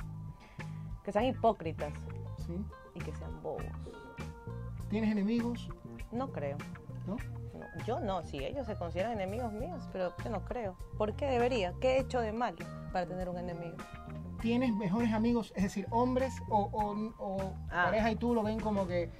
Que 1.03 1.11
sean 1.11 1.25
hipócritas. 1.25 1.93
Sí. 2.47 2.57
Y 2.95 3.01
que 3.01 3.13
sean 3.15 3.43
bobos. 3.43 3.65
¿Tienes 4.89 5.11
enemigos? 5.11 5.69
No 6.13 6.31
creo. 6.31 6.57
¿No? 7.07 7.17
Yo 7.87 8.01
no, 8.01 8.23
si 8.23 8.39
ellos 8.39 8.67
se 8.67 8.77
consideran 8.77 9.13
enemigos 9.13 9.53
míos, 9.53 9.83
pero 9.93 10.15
yo 10.23 10.31
no 10.31 10.45
creo. 10.45 10.77
¿Por 10.97 11.15
qué 11.15 11.27
debería? 11.27 11.75
¿Qué 11.81 11.97
he 11.97 12.01
hecho 12.01 12.21
de 12.21 12.33
mal 12.33 12.55
para 12.93 13.07
tener 13.07 13.29
un 13.29 13.39
enemigo? 13.39 13.77
¿Tienes 14.41 14.75
mejores 14.75 15.13
amigos, 15.13 15.53
es 15.57 15.63
decir, 15.63 15.87
hombres 15.91 16.35
o, 16.51 17.11
ah. 17.71 17.85
pareja 17.87 18.11
y 18.11 18.17
tú 18.17 18.35
lo 18.35 18.43
ven 18.43 18.61
como 18.61 18.87
que 18.87 19.11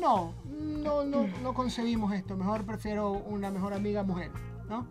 no, 0.00 0.32
no, 0.48 1.04
no, 1.04 1.26
no 1.42 1.54
concebimos 1.54 2.12
esto, 2.14 2.36
mejor 2.36 2.64
prefiero 2.64 3.10
una 3.10 3.50
mejor 3.50 3.74
amiga 3.74 4.02
mujer, 4.02 4.30
¿no? 4.68 4.86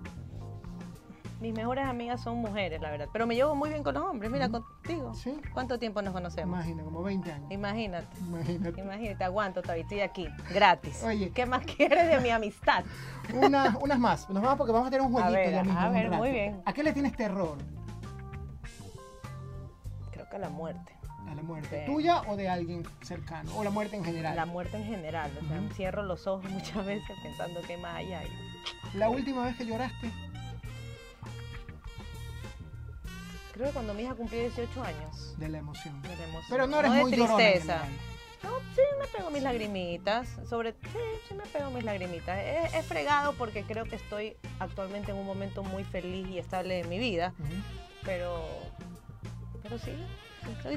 Mis 1.39 1.53
mejores 1.53 1.85
amigas 1.85 2.21
son 2.21 2.37
mujeres, 2.37 2.81
la 2.81 2.91
verdad. 2.91 3.07
Pero 3.13 3.25
me 3.25 3.35
llevo 3.35 3.55
muy 3.55 3.69
bien 3.69 3.83
con 3.83 3.93
los 3.93 4.03
hombres. 4.03 4.29
Mira, 4.29 4.49
contigo. 4.49 5.13
¿Sí? 5.13 5.39
¿Cuánto 5.53 5.79
tiempo 5.79 6.01
nos 6.01 6.13
conocemos? 6.13 6.57
Imagina, 6.57 6.83
como 6.83 7.01
20 7.01 7.31
años. 7.31 7.51
Imagínate. 7.51 8.19
Imagínate. 8.19 8.81
Imagínate, 8.81 9.23
aguanto 9.23 9.61
todavía. 9.61 9.83
Estoy 9.83 10.01
aquí, 10.01 10.27
gratis. 10.53 11.01
Oye. 11.03 11.31
¿Qué 11.31 11.45
más 11.45 11.65
quieres 11.77 12.09
de 12.09 12.19
mi 12.19 12.29
amistad? 12.29 12.83
Una, 13.33 13.77
unas 13.81 13.99
más. 13.99 14.29
Nos 14.29 14.43
vamos 14.43 14.57
porque 14.57 14.73
vamos 14.73 14.87
a 14.87 14.91
tener 14.91 15.05
un 15.05 15.13
jueguito 15.13 15.35
a 15.35 15.39
ver, 15.39 15.51
ya 15.51 15.63
mismo. 15.63 15.79
A 15.79 15.89
ver, 15.89 16.11
muy 16.11 16.31
bien. 16.31 16.61
¿A 16.65 16.73
qué 16.73 16.83
le 16.83 16.93
tienes 16.93 17.15
terror? 17.15 17.57
a 20.35 20.37
la 20.37 20.49
muerte. 20.49 20.93
¿A 21.27 21.35
la 21.35 21.43
muerte? 21.43 21.83
¿Tuya 21.85 22.21
o 22.27 22.35
de 22.35 22.49
alguien 22.49 22.83
cercano? 23.01 23.51
¿O 23.55 23.63
la 23.63 23.69
muerte 23.69 23.95
en 23.95 24.03
general? 24.03 24.35
La 24.35 24.45
muerte 24.45 24.77
en 24.77 24.85
general. 24.85 25.31
O 25.43 25.47
sea, 25.47 25.61
cierro 25.73 26.03
los 26.03 26.27
ojos 26.27 26.49
muchas 26.51 26.85
veces 26.85 27.17
pensando 27.21 27.61
que 27.61 27.77
más 27.77 27.95
hay. 27.95 28.09
¿La 28.93 29.09
última 29.09 29.45
vez 29.45 29.55
que 29.55 29.65
lloraste? 29.65 30.11
Creo 33.59 33.71
que 33.71 33.73
cuando 33.73 33.93
mi 33.93 34.03
hija 34.03 34.15
cumplió 34.15 34.39
18 34.39 34.83
años. 34.83 35.37
De 35.37 35.49
la 35.49 35.57
emoción. 35.57 36.01
De 36.01 36.15
la 36.15 36.23
emoción. 36.23 36.45
Pero 36.49 36.65
no 36.65 36.79
eres 36.79 36.91
muy 36.91 37.11
tristeza. 37.11 37.81
No, 38.41 38.57
sí 38.73 38.81
me 38.97 39.05
pego 39.07 39.29
mis 39.31 39.43
lagrimitas. 39.43 40.29
Sobre, 40.49 40.71
sí, 40.71 40.99
sí 41.27 41.33
me 41.33 41.43
pego 41.43 41.69
mis 41.69 41.83
lagrimitas. 41.83 42.39
He, 42.39 42.81
fregado 42.83 43.33
porque 43.33 43.63
creo 43.63 43.83
que 43.83 43.97
estoy 43.97 44.37
actualmente 44.59 45.11
en 45.11 45.17
un 45.17 45.25
momento 45.25 45.61
muy 45.61 45.83
feliz 45.83 46.25
y 46.29 46.39
estable 46.39 46.75
de 46.75 46.83
mi 46.85 46.99
vida. 46.99 47.33
Pero 48.05 48.45
pero 49.61 49.77
sí. 49.77 49.91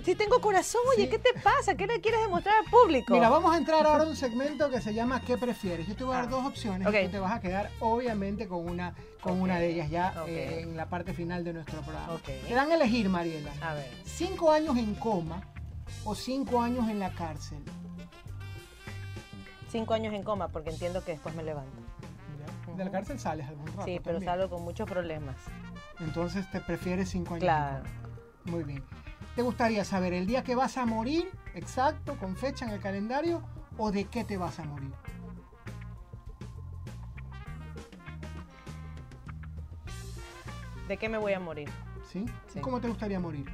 Si 0.05 0.15
tengo 0.15 0.41
corazón, 0.41 0.81
oye, 0.95 1.09
¿qué 1.09 1.19
te 1.19 1.33
pasa? 1.41 1.75
¿Qué 1.75 1.87
le 1.87 2.01
quieres 2.01 2.21
demostrar 2.23 2.57
al 2.65 2.71
público? 2.71 3.15
Mira, 3.15 3.29
vamos 3.29 3.55
a 3.55 3.59
entrar 3.59 3.87
ahora 3.87 4.05
a 4.05 4.07
un 4.07 4.17
segmento 4.17 4.71
que 4.71 4.81
se 4.81 4.95
llama 4.95 5.21
¿Qué 5.21 5.37
prefieres? 5.37 5.87
Yo 5.87 5.97
te 5.97 6.05
voy 6.05 6.15
a 6.15 6.19
dar 6.19 6.27
ah, 6.27 6.31
dos 6.31 6.47
opciones 6.47 6.89
y 6.89 7.05
tú 7.05 7.11
te 7.11 7.19
vas 7.19 7.33
a 7.33 7.41
quedar 7.41 7.71
obviamente 7.81 8.49
con 8.49 8.69
una, 8.69 8.95
con 9.21 9.41
una 9.41 9.59
de 9.59 9.71
ellas 9.71 9.91
ya 9.91 10.25
eh, 10.27 10.61
en 10.63 10.77
la 10.77 10.87
parte 10.87 11.13
final 11.15 11.45
de 11.45 11.53
nuestro 11.53 11.81
programa. 11.83 12.17
Te 12.25 12.55
dan 12.55 12.71
a 12.71 12.75
elegir, 12.75 13.09
Mariela. 13.09 13.53
A 13.61 13.75
ver. 13.75 13.91
Cinco 14.05 14.51
años 14.51 14.77
en 14.77 14.95
coma 14.95 15.43
o 16.05 16.15
cinco 16.15 16.61
años 16.61 16.89
en 16.89 16.99
la 16.99 17.11
cárcel. 17.13 17.63
Cinco 19.71 19.95
años 19.95 20.13
en 20.15 20.23
coma 20.23 20.49
porque 20.49 20.71
entiendo 20.71 21.03
que 21.05 21.13
después 21.13 21.35
me 21.35 21.43
levanto. 21.43 21.83
De 22.77 22.85
la 22.85 22.91
cárcel 22.91 23.19
sales 23.19 23.47
algún 23.49 23.67
rato. 23.67 23.85
Sí, 23.85 24.01
pero 24.03 24.21
salgo 24.21 24.49
con 24.49 24.63
muchos 24.63 24.89
problemas. 24.89 25.37
Entonces 26.01 26.51
te 26.51 26.61
prefieres 26.61 27.11
cinco 27.11 27.35
años. 27.35 27.45
Claro. 27.45 27.85
Muy 28.45 28.65
bien. 28.65 28.83
¿Te 29.35 29.41
gustaría 29.41 29.83
saber 29.85 30.13
el 30.13 30.27
día 30.27 30.45
que 30.45 30.55
vas 30.55 30.77
a 30.77 30.85
morir, 30.85 31.31
exacto, 31.55 32.19
con 32.19 32.37
fecha 32.37 32.67
en 32.67 32.73
el 32.73 32.81
calendario, 32.81 33.43
o 33.79 33.91
de 33.91 34.05
qué 34.05 34.25
te 34.25 34.37
vas 34.37 34.59
a 34.59 34.65
morir? 34.65 34.93
¿De 40.87 40.99
qué 40.99 41.09
me 41.09 41.17
voy 41.17 41.33
a 41.33 41.41
morir? 41.41 41.71
¿Sí? 42.11 42.27
cómo 42.61 42.79
te 42.79 42.89
gustaría 42.89 43.19
morir? 43.19 43.51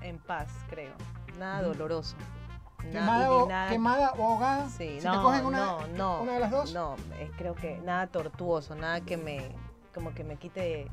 En 0.00 0.18
paz, 0.18 0.48
creo. 0.70 0.94
Nada 1.38 1.60
doloroso. 1.60 2.16
¿Quemada, 2.80 3.30
o, 3.30 3.48
¿Quemada 3.68 4.12
o 4.12 4.24
ahogada? 4.24 4.68
Sí, 4.70 4.98
no, 5.02 5.12
te 5.12 5.18
cogen 5.18 5.46
una, 5.46 5.86
no, 5.88 6.22
una 6.22 6.32
de 6.32 6.40
las 6.40 6.50
dos? 6.50 6.72
No, 6.72 6.96
creo 7.36 7.54
que 7.54 7.78
nada 7.78 8.06
tortuoso, 8.06 8.74
nada 8.74 9.02
que 9.02 9.18
me, 9.18 9.54
como 9.94 10.14
que 10.14 10.24
me 10.24 10.36
quite 10.36 10.90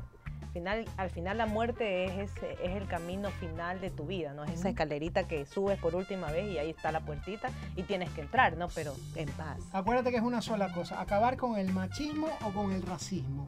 final, 0.52 0.84
al 0.96 1.10
final 1.10 1.38
la 1.38 1.46
muerte 1.46 2.22
es, 2.22 2.30
es, 2.42 2.76
el 2.76 2.86
camino 2.86 3.30
final 3.30 3.80
de 3.80 3.90
tu 3.90 4.06
vida, 4.06 4.32
¿no? 4.34 4.44
Es 4.44 4.52
esa 4.52 4.68
escalerita 4.68 5.24
que 5.24 5.46
subes 5.46 5.78
por 5.78 5.94
última 5.94 6.30
vez 6.30 6.50
y 6.50 6.58
ahí 6.58 6.70
está 6.70 6.92
la 6.92 7.00
puertita 7.00 7.50
y 7.74 7.82
tienes 7.82 8.10
que 8.10 8.20
entrar, 8.20 8.56
¿no? 8.56 8.68
Pero 8.74 8.94
en 9.16 9.28
paz. 9.30 9.58
Acuérdate 9.72 10.10
que 10.10 10.18
es 10.18 10.22
una 10.22 10.42
sola 10.42 10.72
cosa, 10.72 11.00
acabar 11.00 11.36
con 11.36 11.58
el 11.58 11.72
machismo 11.72 12.28
o 12.44 12.50
con 12.52 12.72
el 12.72 12.82
racismo. 12.82 13.46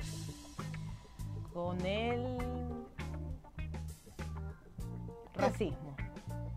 Con 1.52 1.80
el 1.86 2.38
racismo. 5.34 5.96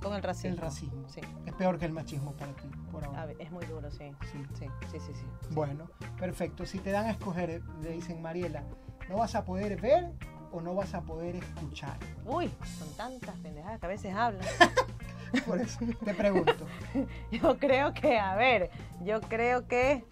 Con 0.01 0.13
el 0.13 0.23
racismo. 0.23 0.55
El 0.55 0.57
racismo. 0.57 1.09
Sí. 1.09 1.21
Es 1.45 1.53
peor 1.53 1.77
que 1.77 1.85
el 1.85 1.91
machismo 1.91 2.31
para 2.33 2.53
ti, 2.53 2.69
por 2.91 3.03
ahora. 3.03 3.27
es 3.37 3.51
muy 3.51 3.65
duro, 3.65 3.91
sí. 3.91 4.11
Sí. 4.31 4.45
Sí, 4.57 4.65
sí, 4.91 4.99
sí, 4.99 5.11
sí. 5.13 5.47
Bueno, 5.51 5.89
perfecto. 6.19 6.65
Si 6.65 6.79
te 6.79 6.91
dan 6.91 7.05
a 7.07 7.11
escoger, 7.11 7.61
le 7.81 7.91
dicen 7.91 8.21
Mariela, 8.21 8.63
no 9.09 9.17
vas 9.17 9.35
a 9.35 9.43
poder 9.45 9.79
ver 9.79 10.13
o 10.51 10.61
no 10.61 10.75
vas 10.75 10.93
a 10.93 11.01
poder 11.01 11.35
escuchar? 11.35 11.97
Uy, 12.25 12.51
son 12.77 12.91
tantas 12.95 13.35
pendejadas 13.37 13.79
que 13.79 13.85
a 13.85 13.89
veces 13.89 14.15
hablan. 14.15 14.45
Por 15.45 15.59
eso 15.59 15.79
te 16.03 16.13
pregunto. 16.13 16.55
yo 17.31 17.57
creo 17.57 17.93
que, 17.93 18.17
a 18.17 18.35
ver, 18.35 18.69
yo 19.03 19.21
creo 19.21 19.67
que. 19.67 20.05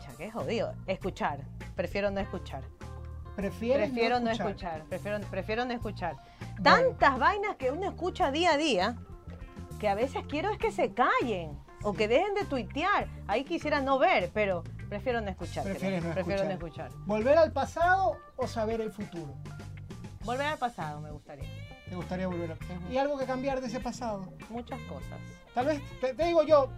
Ya 0.00 0.16
que 0.16 0.30
jodido. 0.30 0.74
Escuchar. 0.86 1.40
Prefiero 1.74 2.10
no 2.10 2.20
escuchar. 2.20 2.62
prefiero 3.34 4.20
no 4.20 4.30
escuchar. 4.30 4.84
Prefiero, 4.88 5.20
prefiero 5.28 5.64
no 5.64 5.72
escuchar. 5.72 6.16
Tantas 6.62 7.18
vainas 7.18 7.56
que 7.56 7.70
uno 7.70 7.88
escucha 7.88 8.30
día 8.30 8.52
a 8.52 8.56
día 8.56 8.96
que 9.78 9.88
a 9.88 9.94
veces 9.94 10.24
quiero 10.28 10.50
es 10.50 10.58
que 10.58 10.72
se 10.72 10.92
callen. 10.92 11.58
O 11.86 11.92
que 11.92 12.08
dejen 12.08 12.34
de 12.34 12.44
tuitear. 12.44 13.06
Ahí 13.28 13.44
quisiera 13.44 13.80
no 13.80 13.96
ver, 13.96 14.30
pero 14.34 14.64
prefiero 14.88 15.20
no 15.20 15.30
escuchar. 15.30 15.62
prefiero 15.62 16.00
no 16.44 16.50
escuchar. 16.50 16.90
¿Volver 17.06 17.38
al 17.38 17.52
pasado 17.52 18.18
o 18.34 18.48
saber 18.48 18.80
el 18.80 18.90
futuro? 18.90 19.36
Volver 20.24 20.48
al 20.48 20.58
pasado 20.58 21.00
me 21.00 21.12
gustaría. 21.12 21.48
¿Te 21.88 21.94
gustaría 21.94 22.26
volver 22.26 22.50
al 22.50 22.92
¿Y 22.92 22.98
algo 22.98 23.16
que 23.16 23.24
cambiar 23.24 23.60
de 23.60 23.68
ese 23.68 23.78
pasado? 23.78 24.32
Muchas 24.50 24.80
cosas. 24.82 25.20
Tal 25.54 25.66
vez, 25.66 25.80
te, 26.00 26.12
digo 26.24 26.42
yo, 26.42 26.70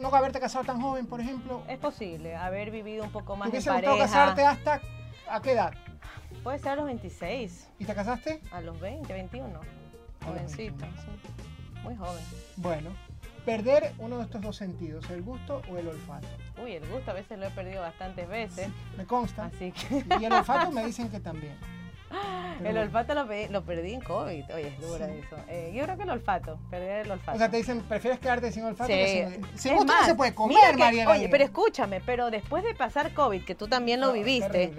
no 0.00 0.08
haberte 0.08 0.40
casado 0.40 0.64
tan 0.64 0.80
joven, 0.80 1.06
por 1.06 1.20
ejemplo. 1.20 1.62
Es 1.68 1.78
posible, 1.78 2.34
haber 2.34 2.70
vivido 2.70 3.04
un 3.04 3.12
poco 3.12 3.36
más 3.36 3.52
de 3.52 3.60
pareja. 3.60 3.98
casarte 3.98 4.46
hasta 4.46 4.80
a 5.28 5.42
qué 5.42 5.52
edad? 5.52 5.74
Puede 6.42 6.58
ser 6.58 6.70
a 6.70 6.76
los 6.76 6.86
26. 6.86 7.68
¿Y 7.80 7.84
te 7.84 7.94
casaste? 7.94 8.40
A 8.50 8.62
los 8.62 8.80
20, 8.80 9.12
21. 9.12 9.60
Jovencita, 10.24 10.86
sí. 10.86 11.32
Muy 11.82 11.94
joven. 11.96 12.24
Bueno, 12.56 12.90
perder 13.48 13.94
uno 13.98 14.18
de 14.18 14.24
estos 14.24 14.42
dos 14.42 14.56
sentidos, 14.56 15.08
el 15.08 15.22
gusto 15.22 15.62
o 15.72 15.78
el 15.78 15.88
olfato. 15.88 16.26
Uy, 16.62 16.72
el 16.72 16.86
gusto 16.86 17.12
a 17.12 17.14
veces 17.14 17.38
lo 17.38 17.46
he 17.46 17.50
perdido 17.50 17.80
bastantes 17.80 18.28
veces. 18.28 18.68
me 18.94 19.06
consta. 19.06 19.46
Así 19.46 19.72
que... 19.72 20.04
Y 20.20 20.24
el 20.26 20.32
olfato 20.34 20.70
me 20.70 20.84
dicen 20.84 21.08
que 21.08 21.18
también. 21.18 21.56
el 22.64 22.76
olfato 22.76 23.14
lo, 23.14 23.64
perdí 23.64 23.94
en 23.94 24.02
COVID. 24.02 24.44
Oye, 24.54 24.68
es 24.68 24.78
dura 24.78 25.06
eso. 25.06 25.36
Eh, 25.48 25.72
yo 25.74 25.84
creo 25.84 25.96
que 25.96 26.02
el 26.02 26.10
olfato, 26.10 26.58
perder 26.68 27.06
el 27.06 27.10
olfato. 27.10 27.36
O 27.36 27.38
sea, 27.38 27.50
te 27.50 27.56
dicen, 27.56 27.80
¿prefieres 27.80 28.20
quedarte 28.20 28.52
sin 28.52 28.64
olfato 28.64 28.88
que 28.88 29.40
sin, 29.54 29.76
gusto 29.76 29.94
no 29.94 30.04
se 30.04 30.14
puede 30.14 30.34
comer, 30.34 30.76
Oye, 31.08 31.30
pero 31.30 31.44
escúchame, 31.44 32.02
pero 32.04 32.30
después 32.30 32.62
de 32.64 32.74
pasar 32.74 33.14
COVID, 33.14 33.46
que 33.46 33.54
tú 33.54 33.66
también 33.66 33.98
lo 34.02 34.12
viviste, 34.12 34.74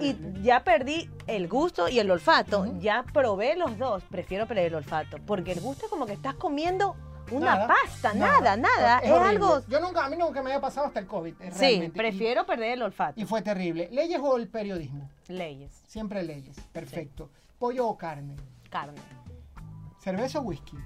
y 0.00 0.16
ya 0.42 0.64
perdí 0.64 1.08
el 1.26 1.48
gusto 1.48 1.88
y 1.88 1.98
el 1.98 2.10
olfato, 2.10 2.78
ya 2.78 3.06
probé 3.10 3.56
los 3.56 3.78
dos, 3.78 4.02
prefiero 4.04 4.46
perder 4.46 4.66
el 4.66 4.74
olfato, 4.74 5.16
porque 5.26 5.52
el 5.52 5.60
gusto 5.60 5.86
es 5.86 5.90
como 5.90 6.04
que 6.04 6.12
estás 6.12 6.34
comiendo 6.34 6.94
una 7.30 7.66
pasta, 7.66 8.12
nada, 8.14 8.56
nada. 8.56 8.98
Es, 8.98 9.10
algo. 9.10 9.62
Yo 9.68 9.80
nunca, 9.80 10.04
a 10.04 10.08
mí 10.08 10.16
nunca 10.16 10.42
me 10.42 10.50
había 10.50 10.60
pasado 10.60 10.86
hasta 10.86 11.00
el 11.00 11.06
COVID. 11.06 11.34
Sí, 11.52 11.90
prefiero 11.94 12.44
perder 12.44 12.72
el 12.72 12.82
olfato. 12.82 13.20
Y 13.20 13.24
fue 13.24 13.42
terrible. 13.42 13.88
¿Leyes 13.90 14.20
o 14.22 14.36
el 14.36 14.48
periodismo? 14.48 15.08
Leyes. 15.28 15.82
Siempre 15.86 16.22
leyes. 16.22 16.58
Perfecto. 16.72 17.30
¿Pollo 17.58 17.86
o 17.86 17.96
carne? 17.96 18.36
Carne. 18.70 19.00
¿Cerveza 19.98 20.40
o 20.40 20.42
whisky? 20.42 20.76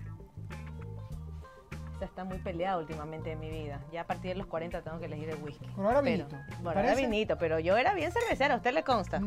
Se 1.98 2.04
está 2.04 2.24
muy 2.24 2.38
peleado 2.38 2.80
últimamente 2.80 3.32
en 3.32 3.40
mi 3.40 3.50
vida. 3.50 3.80
Ya 3.90 4.02
a 4.02 4.06
partir 4.06 4.32
de 4.32 4.36
los 4.36 4.46
40 4.46 4.82
tengo 4.82 4.98
que 4.98 5.06
elegir 5.06 5.30
el 5.30 5.42
whisky. 5.42 5.66
Por 5.68 5.86
ahora 5.86 6.02
vinito. 6.02 6.36
Bueno, 6.60 6.80
ahora 6.80 6.94
vinito, 6.94 7.38
pero 7.38 7.58
yo 7.58 7.78
era 7.78 7.94
bien 7.94 8.12
cervecera, 8.12 8.54
a 8.54 8.56
usted 8.58 8.74
le 8.74 8.84
consta. 8.84 9.22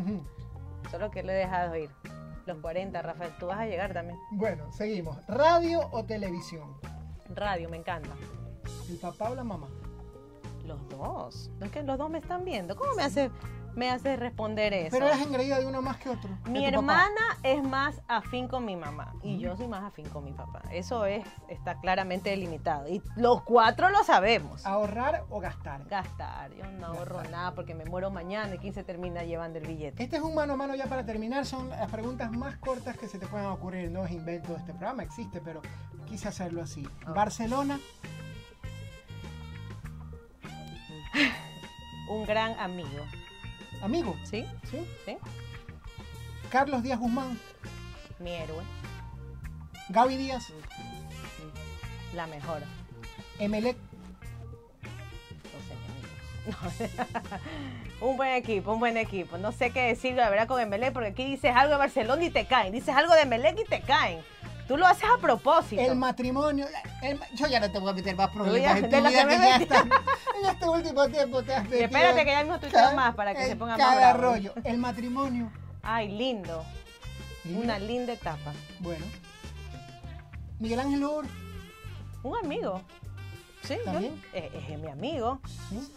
Solo 0.91 1.09
que 1.09 1.23
le 1.23 1.33
he 1.33 1.37
dejado 1.37 1.75
ir. 1.75 1.89
Los 2.45 2.59
40, 2.59 3.01
Rafael, 3.01 3.31
tú 3.39 3.47
vas 3.47 3.59
a 3.59 3.65
llegar 3.65 3.93
también. 3.93 4.19
Bueno, 4.31 4.71
seguimos. 4.71 5.17
¿Radio 5.27 5.87
o 5.91 6.03
televisión? 6.05 6.79
Radio, 7.35 7.69
me 7.69 7.77
encanta. 7.77 8.09
¿El 8.89 8.97
papá 8.97 9.29
o 9.29 9.35
la 9.35 9.43
mamá? 9.43 9.67
Los 10.65 10.89
dos. 10.89 11.51
es 11.61 11.71
que 11.71 11.83
los 11.83 11.97
dos 11.97 12.09
me 12.09 12.19
están 12.19 12.43
viendo. 12.43 12.75
¿Cómo 12.75 12.93
me 12.95 13.03
hace, 13.03 13.31
me 13.79 13.89
hace 13.89 14.17
responder 14.17 14.73
eso? 14.73 14.89
Pero 14.91 15.07
eres 15.07 15.25
engreída 15.25 15.57
de 15.57 15.65
uno 15.65 15.81
más 15.81 15.97
que 15.97 16.09
otro. 16.09 16.29
Mi 16.45 16.65
hermana 16.65 17.37
es 17.43 17.63
más 17.63 18.01
afín 18.09 18.49
con 18.49 18.65
mi 18.65 18.75
mamá 18.75 19.15
y 19.23 19.39
yo 19.39 19.55
soy 19.55 19.67
más 19.67 19.83
afín 19.83 20.07
con 20.09 20.25
mi 20.25 20.33
papá. 20.33 20.61
Eso 20.69 21.05
es 21.05 21.25
está 21.47 21.79
claramente 21.79 22.29
delimitado. 22.29 22.89
Y 22.89 23.01
los 23.15 23.41
cuatro 23.43 23.89
lo 23.89 24.03
sabemos. 24.03 24.65
¿Ahorrar 24.65 25.23
o 25.29 25.39
gastar? 25.39 25.85
Gastar. 25.87 26.53
Yo 26.53 26.69
no 26.71 26.87
ahorro 26.87 27.23
nada 27.23 27.55
porque 27.55 27.73
me 27.73 27.85
muero 27.85 28.11
mañana 28.11 28.53
y 28.55 28.57
quién 28.57 28.73
se 28.73 28.83
termina 28.83 29.23
llevando 29.23 29.59
el 29.59 29.65
billete. 29.65 30.03
Este 30.03 30.17
es 30.17 30.21
un 30.21 30.35
mano 30.35 30.53
a 30.53 30.57
mano 30.57 30.75
ya 30.75 30.87
para 30.87 31.05
terminar. 31.05 31.45
Son 31.45 31.69
las 31.69 31.89
preguntas 31.89 32.31
más 32.31 32.57
cortas 32.57 32.97
que 32.97 33.07
se 33.07 33.17
te 33.17 33.27
puedan 33.27 33.47
ocurrir. 33.47 33.89
No 33.89 34.05
es 34.05 34.11
invento 34.11 34.51
de 34.51 34.59
este 34.59 34.73
programa, 34.73 35.03
existe, 35.03 35.39
pero 35.39 35.61
quise 36.05 36.27
hacerlo 36.27 36.61
así. 36.61 36.85
Barcelona. 37.07 37.79
Un 42.09 42.25
gran 42.25 42.59
amigo. 42.59 43.05
¿Amigo? 43.81 44.15
Sí. 44.23 44.45
¿Sí? 44.69 44.85
Sí. 45.05 45.17
Carlos 46.49 46.83
Díaz 46.83 46.99
Guzmán. 46.99 47.39
Mi 48.19 48.31
héroe. 48.31 48.63
Gaby 49.89 50.17
Díaz. 50.17 50.51
La 52.13 52.27
mejor. 52.27 52.63
Emelec. 53.39 53.77
un 58.01 58.17
buen 58.17 58.33
equipo, 58.33 58.73
un 58.73 58.79
buen 58.79 58.97
equipo. 58.97 59.37
No 59.37 59.51
sé 59.51 59.71
qué 59.71 59.81
decir 59.83 60.15
la 60.15 60.29
verdad 60.29 60.47
con 60.47 60.59
Emelec, 60.59 60.93
porque 60.93 61.09
aquí 61.09 61.25
dices 61.25 61.55
algo 61.55 61.73
de 61.73 61.77
Barcelona 61.77 62.23
y 62.23 62.29
te 62.29 62.45
caen. 62.45 62.73
Dices 62.73 62.95
algo 62.95 63.13
de 63.13 63.21
Emelec 63.21 63.59
y 63.59 63.65
te 63.65 63.81
caen. 63.81 64.19
Tú 64.69 64.77
lo 64.77 64.85
haces 64.85 65.09
a 65.09 65.19
propósito. 65.19 65.81
El 65.81 65.95
matrimonio. 65.95 66.67
yo 67.33 67.47
ya 67.47 67.59
no 67.59 67.71
te 67.71 67.79
voy 67.79 67.89
a 67.89 67.93
meter 67.93 68.15
más 68.15 68.29
problemas 68.29 68.77
en 68.77 68.83
tu 68.83 68.97
vida 68.97 69.27
que, 69.27 69.27
ya 69.27 69.55
está, 69.57 69.79
en 69.79 70.45
este 70.45 70.69
último 70.69 71.09
tiempo 71.09 71.41
te 71.41 71.55
has 71.55 71.63
metido. 71.63 71.85
espérate 71.85 72.23
que 72.23 72.31
ya 72.31 72.39
mismo 72.43 72.55
estoy 72.55 72.95
más 72.95 73.15
para 73.15 73.33
que 73.33 73.47
se 73.47 73.55
ponga 73.55 73.75
más 73.75 73.87
Cada 73.87 74.13
rollo. 74.13 74.53
El 74.63 74.77
matrimonio. 74.77 75.51
Ay, 75.81 76.09
lindo. 76.09 76.63
Una 77.45 77.79
linda 77.79 78.13
etapa. 78.13 78.53
Bueno. 78.79 79.03
Miguel 80.59 80.81
Ángel 80.81 81.03
Or. 81.03 81.25
Un 82.21 82.37
amigo. 82.37 82.83
Sí, 83.63 83.75
¿También? 83.83 84.21
es, 84.33 84.53
es, 84.53 84.79
mi 84.79 84.89
amigo. 84.89 85.39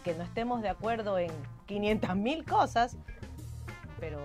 Que 0.03 0.15
no 0.15 0.23
estemos 0.23 0.63
de 0.63 0.69
acuerdo 0.69 1.19
en 1.19 1.29
500 1.67 2.15
mil 2.15 2.43
cosas, 2.43 2.97
pero 4.03 4.19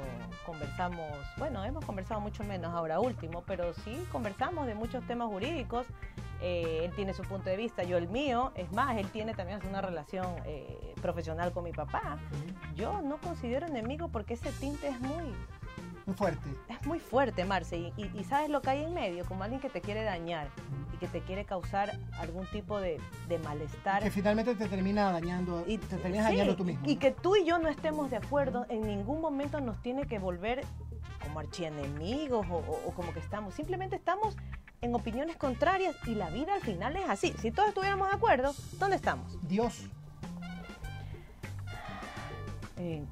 conversamos, 0.45 1.07
bueno, 1.37 1.65
hemos 1.65 1.85
conversado 1.85 2.21
mucho 2.21 2.43
menos 2.43 2.75
ahora 2.75 2.99
último, 2.99 3.45
pero 3.47 3.73
sí 3.75 4.05
conversamos 4.11 4.67
de 4.67 4.75
muchos 4.75 5.07
temas 5.07 5.29
jurídicos. 5.29 5.87
Eh, 6.41 6.81
él 6.83 6.93
tiene 6.97 7.15
su 7.15 7.23
punto 7.23 7.49
de 7.49 7.57
vista, 7.57 7.85
yo 7.85 7.97
el 7.97 8.09
mío. 8.09 8.51
Es 8.57 8.73
más, 8.73 8.97
él 8.97 9.09
tiene 9.13 9.35
también 9.35 9.61
una 9.69 9.81
relación 9.81 10.27
eh, 10.47 10.95
profesional 11.01 11.53
con 11.53 11.63
mi 11.63 11.71
papá. 11.71 12.19
Yo 12.75 13.03
no 13.03 13.19
considero 13.19 13.69
enemigo 13.69 14.09
porque 14.09 14.35
ese 14.35 14.51
tinte 14.51 14.89
es 14.89 14.99
muy, 14.99 15.33
muy 16.09 16.17
fuerte. 16.17 16.49
Es 16.69 16.87
muy 16.87 16.99
fuerte, 16.99 17.45
Marce. 17.45 17.93
Y, 17.97 18.25
sabes 18.25 18.49
lo 18.49 18.63
que 18.63 18.71
hay 18.71 18.83
en 18.83 18.95
medio, 18.95 19.27
como 19.27 19.45
alguien 19.45 19.61
que 19.61 19.69
te 19.69 19.83
quiere 19.83 20.05
dañar 20.05 20.49
y 20.95 20.97
que 20.97 21.07
te 21.07 21.21
quiere 21.21 21.45
causar 21.45 21.99
algún 22.19 22.47
tipo 22.47 22.81
de, 22.81 22.99
malestar. 23.45 24.03
Que 24.03 24.11
finalmente 24.11 24.55
te 24.55 24.69
termina 24.69 25.13
dañando, 25.13 25.65
y, 25.67 25.77
te 25.77 25.99
terminas 25.99 26.25
dañando 26.25 26.57
tú 26.57 26.65
mismo. 26.65 26.89
Y 26.89 26.97
que 26.97 27.11
tú 27.11 27.37
y 27.37 27.45
yo 27.45 27.59
no 27.59 27.69
estemos 27.69 28.11
de 28.11 28.17
acuerdo, 28.17 28.65
en 28.71 28.87
ningún 28.87 29.21
momento 29.21 29.61
nos 29.61 29.83
tiene 29.83 30.07
que 30.07 30.19
volver 30.19 30.65
como 31.23 31.41
archienemigos 31.41 32.47
o, 32.51 32.57
o 32.57 32.95
como 32.95 33.13
que 33.13 33.21
estamos. 33.21 33.55
Simplemente 33.55 33.97
estamos 33.97 34.35
en 34.81 34.95
opiniones 34.95 35.37
contrarias 35.37 35.95
y 36.07 36.15
la 36.15 36.31
vida 36.31 36.55
al 36.55 36.63
final 36.63 36.97
es 36.97 37.07
así. 37.07 37.35
Si 37.43 37.51
todos 37.51 37.69
estuviéramos 37.69 38.09
de 38.09 38.17
acuerdo, 38.17 38.55
¿dónde 38.79 38.97
estamos? 38.97 39.37
Dios. 39.47 39.83
Eh, 42.79 43.05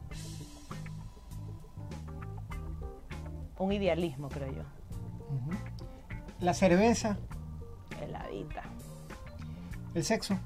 un 3.58 3.72
idealismo, 3.72 4.28
creo 4.28 4.52
yo. 4.52 4.62
La 6.40 6.54
cerveza. 6.54 7.16
Heladita. 8.00 8.62
El 9.94 10.04
sexo. 10.04 10.38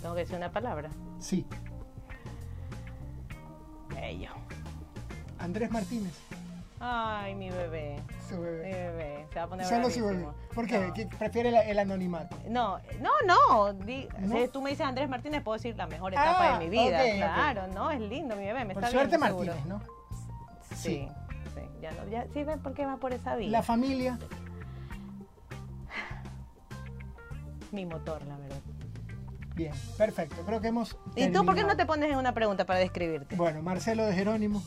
¿Tengo 0.00 0.14
que 0.14 0.20
decir 0.20 0.36
una 0.36 0.52
palabra? 0.52 0.90
Sí. 1.18 1.46
Bello. 3.88 4.30
Andrés 5.38 5.70
Martínez. 5.70 6.25
Ay, 6.78 7.34
mi 7.34 7.50
bebé. 7.50 8.02
Su 8.28 8.40
bebé. 8.40 8.66
Mi 8.66 8.72
bebé. 8.72 9.26
Se 9.32 9.38
va 9.38 9.44
a 9.44 9.48
poner 9.48 9.66
Solo 9.66 9.90
su 9.90 10.04
bebé. 10.04 10.26
¿Por 10.54 10.66
qué? 10.66 11.08
¿Prefiere 11.18 11.70
el, 11.70 11.78
anonimato? 11.78 12.36
No, 12.48 12.78
no, 13.00 13.10
no. 13.26 13.78
Si 13.86 14.08
tú 14.52 14.60
me 14.60 14.70
dices 14.70 14.86
Andrés 14.86 15.08
Martínez, 15.08 15.42
puedo 15.42 15.56
decir 15.56 15.76
la 15.76 15.86
mejor 15.86 16.12
etapa 16.12 16.42
de 16.42 16.54
ah, 16.54 16.58
mi 16.58 16.68
vida. 16.68 17.02
claro, 17.16 17.66
no, 17.68 17.90
es 17.90 18.00
lindo 18.00 18.36
mi 18.36 18.44
bebé. 18.44 18.64
Me 18.64 18.74
por 18.74 18.84
está 18.84 18.92
suerte 18.92 19.18
Martínez, 19.18 19.64
¿no? 19.66 19.80
Sí. 20.74 21.08
Sí, 21.54 21.62
ya 21.80 21.90
no, 21.92 22.06
ya, 22.10 22.26
sí, 22.34 22.44
por 22.62 22.74
qué 22.74 22.84
va 22.84 22.98
por 22.98 23.14
esa 23.14 23.36
vía. 23.36 23.48
La 23.48 23.62
familia. 23.62 24.18
Mi 27.72 27.86
motor, 27.86 28.22
la 28.26 28.36
verdad. 28.36 28.60
Bien, 29.54 29.72
perfecto. 29.96 30.42
Creo 30.44 30.60
que 30.60 30.68
hemos. 30.68 30.98
¿Y 31.14 31.28
tú 31.28 31.44
por 31.44 31.54
qué 31.54 31.64
no 31.64 31.76
te 31.76 31.86
pones 31.86 32.10
en 32.10 32.18
una 32.18 32.32
pregunta 32.34 32.66
para 32.66 32.78
describirte? 32.78 33.36
Bueno, 33.36 33.62
Marcelo 33.62 34.04
de 34.04 34.12
Jerónimo. 34.12 34.62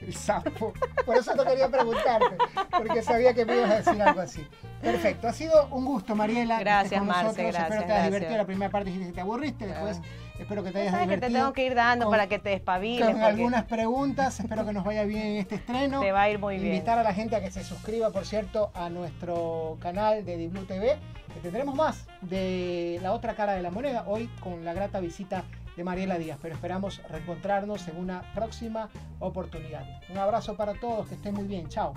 El 0.00 0.14
sapo. 0.14 0.72
Por 1.04 1.16
eso 1.16 1.34
no 1.34 1.44
quería 1.44 1.68
preguntarte, 1.68 2.36
porque 2.70 3.02
sabía 3.02 3.34
que 3.34 3.44
me 3.44 3.56
ibas 3.56 3.70
a 3.70 3.76
decir 3.76 4.02
algo 4.02 4.20
así. 4.20 4.46
Perfecto. 4.80 5.28
Ha 5.28 5.32
sido 5.32 5.68
un 5.70 5.84
gusto, 5.84 6.14
Mariela. 6.14 6.58
Gracias, 6.58 7.04
Marce, 7.04 7.48
Espero 7.48 7.80
que 7.80 7.86
te 7.86 7.92
hayas 7.92 8.04
divertido. 8.06 8.36
La 8.36 8.46
primera 8.46 8.70
parte 8.70 8.88
dijiste 8.88 9.08
que 9.08 9.14
te 9.14 9.20
aburriste, 9.20 9.66
después 9.66 10.00
espero 10.38 10.64
que 10.64 10.70
te 10.70 10.80
hayas 10.80 10.92
divertido. 10.92 11.20
que 11.20 11.26
te 11.26 11.32
tengo 11.32 11.52
que 11.52 11.66
ir 11.66 11.74
dando 11.74 12.10
para 12.10 12.26
que 12.26 12.38
te 12.38 12.50
despabiles. 12.50 13.10
Con 13.10 13.22
algunas 13.22 13.64
preguntas. 13.64 14.40
Espero 14.40 14.64
que 14.64 14.72
nos 14.72 14.84
vaya 14.84 15.04
bien 15.04 15.22
en 15.22 15.36
este 15.36 15.56
estreno. 15.56 16.00
Te 16.00 16.12
va 16.12 16.22
a 16.22 16.30
ir 16.30 16.38
muy 16.38 16.56
bien. 16.56 16.74
Invitar 16.74 16.98
a 16.98 17.02
la 17.02 17.12
gente 17.12 17.36
a 17.36 17.40
que 17.40 17.50
se 17.50 17.62
suscriba, 17.62 18.10
por 18.10 18.24
cierto, 18.24 18.70
a 18.74 18.88
nuestro 18.88 19.76
canal 19.80 20.24
de 20.24 20.36
Diblu 20.36 20.64
TV, 20.64 20.96
que 21.34 21.40
tendremos 21.40 21.74
más 21.74 22.06
de 22.22 22.98
la 23.02 23.12
otra 23.12 23.34
cara 23.34 23.52
de 23.52 23.62
la 23.62 23.70
moneda, 23.70 24.04
hoy 24.06 24.28
con 24.40 24.64
la 24.64 24.72
grata 24.72 25.00
visita 25.00 25.44
de 25.80 25.84
Mariela 25.84 26.18
Díaz, 26.18 26.38
pero 26.42 26.54
esperamos 26.54 27.00
reencontrarnos 27.08 27.88
en 27.88 27.96
una 27.96 28.20
próxima 28.34 28.90
oportunidad. 29.18 29.86
Un 30.10 30.18
abrazo 30.18 30.54
para 30.54 30.74
todos, 30.74 31.08
que 31.08 31.14
estén 31.14 31.32
muy 31.32 31.44
bien, 31.44 31.68
chao. 31.68 31.94